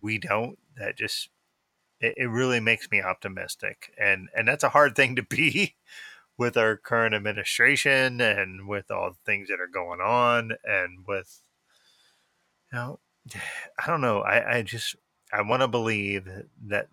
[0.00, 1.30] we don't that just
[2.00, 3.92] it, it really makes me optimistic.
[3.98, 5.76] And and that's a hard thing to be
[6.38, 11.42] with our current administration and with all the things that are going on and with
[12.72, 12.98] you know
[13.78, 14.20] i don't know.
[14.20, 14.96] I i just
[15.32, 16.28] i want to believe
[16.66, 16.88] that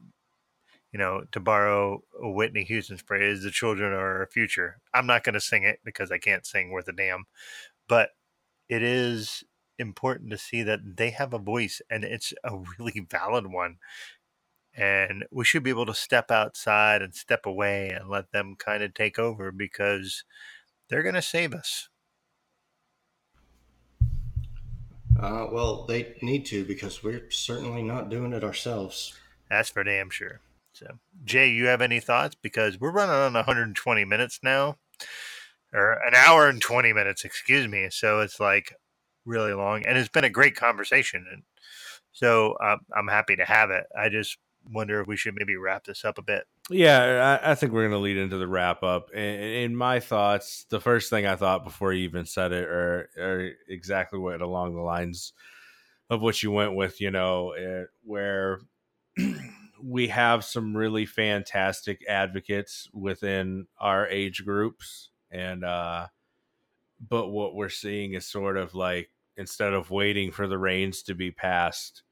[0.91, 4.77] you know to borrow whitney houston's phrase the children are our future.
[4.93, 7.25] I'm not going to sing it because i can't sing worth a damn
[7.87, 8.09] but
[8.69, 9.43] it is
[9.77, 13.77] important to see that they have a voice and it's a really valid one.
[14.77, 18.83] And we should be able to step outside and step away and let them kind
[18.83, 20.25] of take over because
[20.89, 21.87] they're going to save us.
[25.17, 29.13] Uh, well, they need to because we're certainly not doing it ourselves.
[29.49, 30.41] That's for damn sure.
[30.73, 32.35] So, Jay, you have any thoughts?
[32.35, 34.77] Because we're running on 120 minutes now,
[35.73, 37.87] or an hour and 20 minutes, excuse me.
[37.89, 38.75] So it's like
[39.25, 41.25] really long, and it's been a great conversation.
[41.31, 41.43] And
[42.11, 43.85] so um, I'm happy to have it.
[43.97, 44.37] I just
[44.71, 46.45] wonder if we should maybe wrap this up a bit.
[46.69, 49.11] Yeah, I, I think we're going to lead into the wrap up.
[49.11, 53.09] In, in, my thoughts, the first thing I thought before you even said it, or,
[53.17, 55.33] or exactly what along the lines
[56.09, 58.61] of what you went with, you know, it, where
[59.83, 66.07] we have some really fantastic advocates within our age groups, and uh,
[67.07, 71.15] but what we're seeing is sort of like instead of waiting for the reins to
[71.15, 72.03] be passed,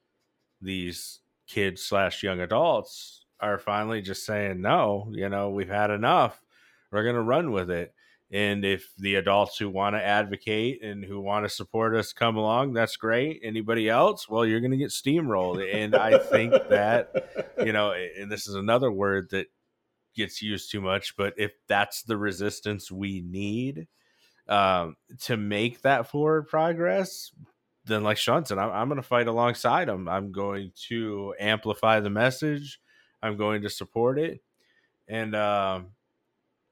[0.62, 6.41] these kids slash young adults are finally just saying, no, you know, we've had enough.
[6.91, 7.94] We're going to run with it.
[8.32, 12.36] And if the adults who want to advocate and who want to support us come
[12.36, 13.41] along, that's great.
[13.44, 15.64] Anybody else, well, you're going to get steamrolled.
[15.72, 19.48] And I think that, you know, and this is another word that
[20.16, 23.88] gets used too much, but if that's the resistance we need
[24.48, 27.32] um, to make that forward progress,
[27.86, 30.07] then like Sean said, I'm, I'm going to fight alongside him.
[30.07, 32.80] I'm going to amplify the message.
[33.22, 34.41] I'm going to support it.
[35.07, 35.88] And, um,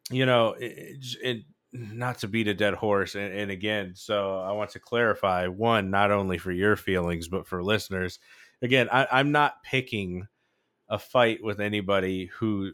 [0.09, 1.43] you know, it, it,
[1.73, 3.15] not to beat a dead horse.
[3.15, 7.47] And, and, again, so I want to clarify one, not only for your feelings, but
[7.47, 8.19] for listeners.
[8.61, 10.27] Again, I, I'm not picking
[10.89, 12.71] a fight with anybody who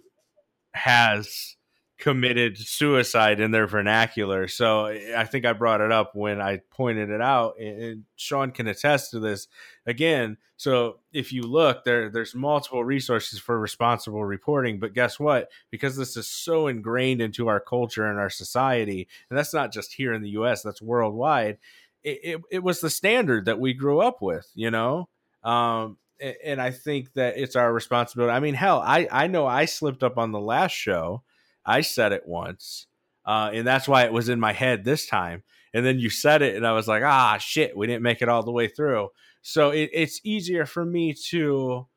[0.73, 1.56] has
[1.97, 4.47] committed suicide in their vernacular.
[4.47, 8.67] So I think I brought it up when I pointed it out, and Sean can
[8.67, 9.47] attest to this.
[9.85, 14.79] Again, so if you look there, there's multiple resources for responsible reporting.
[14.79, 15.49] But guess what?
[15.71, 19.93] Because this is so ingrained into our culture and our society, and that's not just
[19.93, 21.57] here in the U.S., that's worldwide.
[22.03, 25.09] It, it, it was the standard that we grew up with, you know.
[25.43, 25.97] Um,
[26.43, 28.33] and I think that it's our responsibility.
[28.33, 31.23] I mean, hell, I I know I slipped up on the last show
[31.67, 32.87] I said it once,
[33.25, 35.43] uh, and that's why it was in my head this time.
[35.73, 38.29] And then you said it, and I was like, ah, shit, we didn't make it
[38.29, 39.09] all the way through.
[39.41, 41.87] So it, it's easier for me to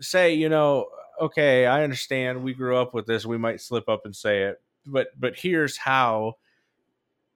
[0.00, 0.86] say, you know,
[1.20, 3.26] okay, I understand we grew up with this.
[3.26, 6.36] We might slip up and say it, but but here's how.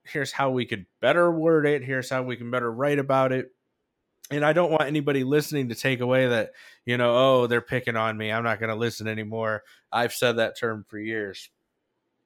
[0.09, 1.83] Here's how we could better word it.
[1.83, 3.51] Here's how we can better write about it
[4.31, 6.53] and I don't want anybody listening to take away that,
[6.85, 8.33] you know, oh, they're picking on me.
[8.33, 9.63] I'm not going to listen anymore.
[9.93, 11.51] I've said that term for years.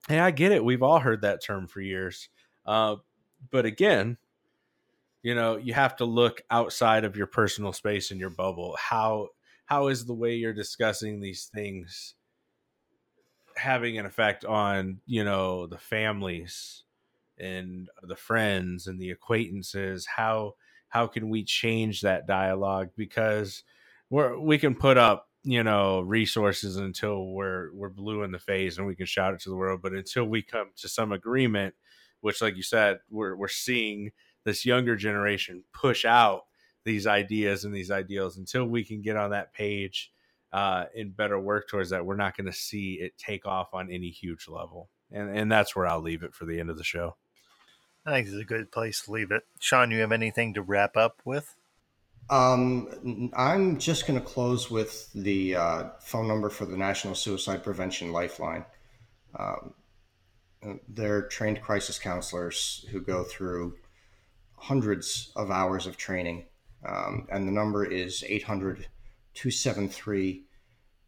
[0.09, 0.65] Hey, I get it.
[0.65, 2.29] We've all heard that term for years.
[2.67, 2.97] Uh,
[3.51, 4.19] but again,
[5.23, 8.77] you know, you have to look outside of your personal space and your bubble.
[8.79, 9.29] How
[9.67, 12.15] how is the way you're discussing these things
[13.57, 16.85] having an effect on, you know, the families
[17.39, 20.07] and the friends and the acquaintances?
[20.07, 20.55] How
[20.89, 22.91] how can we change that dialogue?
[22.97, 23.63] Because
[24.09, 28.77] we're we can put up you know resources until we're we're blue in the face
[28.77, 31.75] and we can shout it to the world but until we come to some agreement
[32.21, 34.13] which like you said we're we're seeing
[34.45, 36.43] this younger generation push out
[36.85, 40.13] these ideas and these ideals until we can get on that page
[40.53, 43.91] uh, and better work towards that we're not going to see it take off on
[43.91, 44.89] any huge level.
[45.13, 47.17] And and that's where i'll leave it for the end of the show.
[48.07, 49.43] I think it's a good place to leave it.
[49.61, 51.57] Sean you have anything to wrap up with
[52.31, 57.65] um, I'm just going to close with the uh, phone number for the National Suicide
[57.65, 58.65] Prevention Lifeline.
[59.37, 59.75] Um,
[60.89, 63.77] they're trained crisis counselors who go through
[64.55, 66.47] hundreds of hours of training.
[66.87, 68.87] Um, and the number is 800
[69.35, 70.45] 273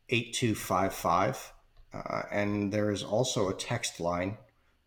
[0.08, 1.52] 8255.
[1.94, 4.38] Uh, and there is also a text line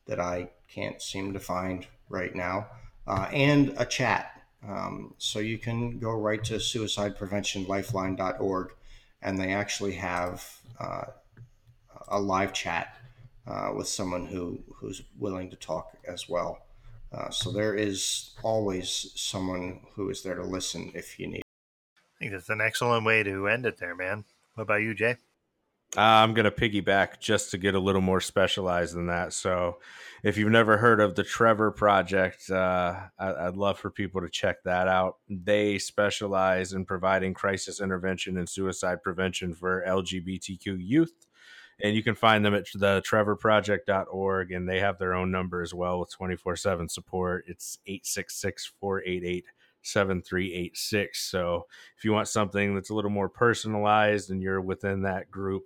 [0.06, 2.68] that I can't seem to find right now,
[3.08, 4.35] uh, and a chat
[4.68, 8.74] um, so you can go right to suicidepreventionlifeline.org,
[9.22, 11.06] and they actually have uh,
[12.08, 12.98] a live chat
[13.48, 16.66] uh, with someone who who's willing to talk as well.
[17.12, 21.44] Uh, so there is always someone who is there to listen if you need.
[21.96, 24.26] I think that's an excellent way to end it there, man.
[24.56, 25.18] What about you, Jay?
[25.98, 29.32] Uh, I'm going to piggyback just to get a little more specialized than that.
[29.34, 29.78] So,
[30.24, 34.30] if you've never heard of the Trevor Project, uh, I, would love for people to
[34.30, 35.18] check that out.
[35.30, 41.28] They specialize in providing crisis intervention and suicide prevention for LGBTQ youth.
[41.80, 45.74] And you can find them at the trevorproject.org, and they have their own number as
[45.74, 47.46] well with 24 7 support.
[47.48, 49.46] It's 866 488
[49.84, 51.22] 7386.
[51.22, 51.68] So
[51.98, 55.66] if you want something that's a little more personalized and you're within that group,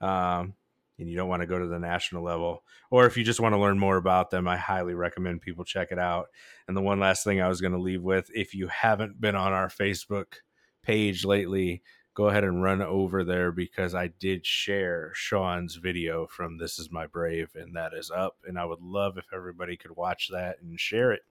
[0.00, 0.54] um,
[0.98, 3.54] and you don't want to go to the national level, or if you just want
[3.54, 6.26] to learn more about them, I highly recommend people check it out.
[6.68, 9.34] And the one last thing I was going to leave with if you haven't been
[9.34, 10.34] on our Facebook
[10.82, 11.82] page lately,
[12.14, 16.90] go ahead and run over there because I did share Sean's video from This Is
[16.90, 18.36] My Brave, and that is up.
[18.46, 21.22] And I would love if everybody could watch that and share it.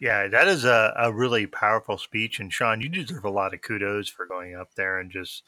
[0.00, 2.40] Yeah, that is a, a really powerful speech.
[2.40, 5.44] And Sean, you deserve a lot of kudos for going up there and just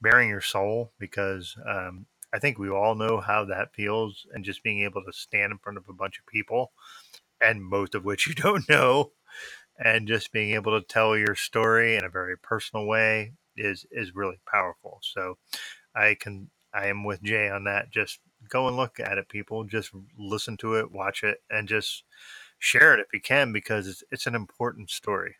[0.00, 4.62] baring your soul because um, I think we all know how that feels and just
[4.62, 6.72] being able to stand in front of a bunch of people
[7.40, 9.12] and most of which you don't know
[9.78, 14.14] and just being able to tell your story in a very personal way is is
[14.14, 14.98] really powerful.
[15.02, 15.38] So
[15.94, 17.90] I can I am with Jay on that.
[17.90, 19.64] Just go and look at it, people.
[19.64, 22.04] Just listen to it, watch it, and just
[22.58, 25.36] share it if you can because it's, it's an important story.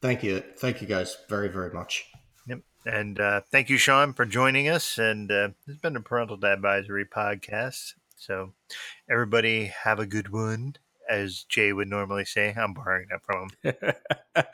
[0.00, 0.42] Thank you.
[0.58, 2.04] Thank you guys very, very much.
[2.84, 2.94] Yep.
[2.94, 4.98] And uh, thank you, Sean, for joining us.
[4.98, 7.94] And uh, this has been a Parental Dad Advisory podcast.
[8.16, 8.52] So
[9.10, 10.76] everybody have a good one,
[11.08, 12.54] as Jay would normally say.
[12.56, 14.44] I'm borrowing that from him.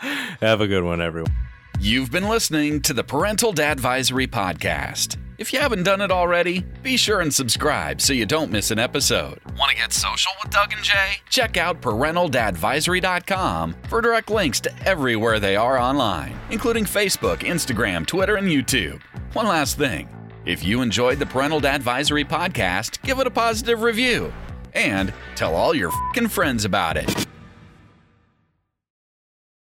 [0.41, 1.33] have a good one, everyone.
[1.79, 5.17] You've been listening to the Parental Dad Advisory podcast.
[5.41, 8.79] If you haven't done it already, be sure and subscribe so you don't miss an
[8.79, 9.41] episode.
[9.57, 11.13] Want to get social with Doug and Jay?
[11.31, 18.37] Check out parentaldadvisory.com for direct links to everywhere they are online, including Facebook, Instagram, Twitter,
[18.37, 19.01] and YouTube.
[19.33, 20.11] One last thing.
[20.45, 24.31] If you enjoyed the Parental Advisory podcast, give it a positive review
[24.75, 25.91] and tell all your
[26.29, 27.27] friends about it.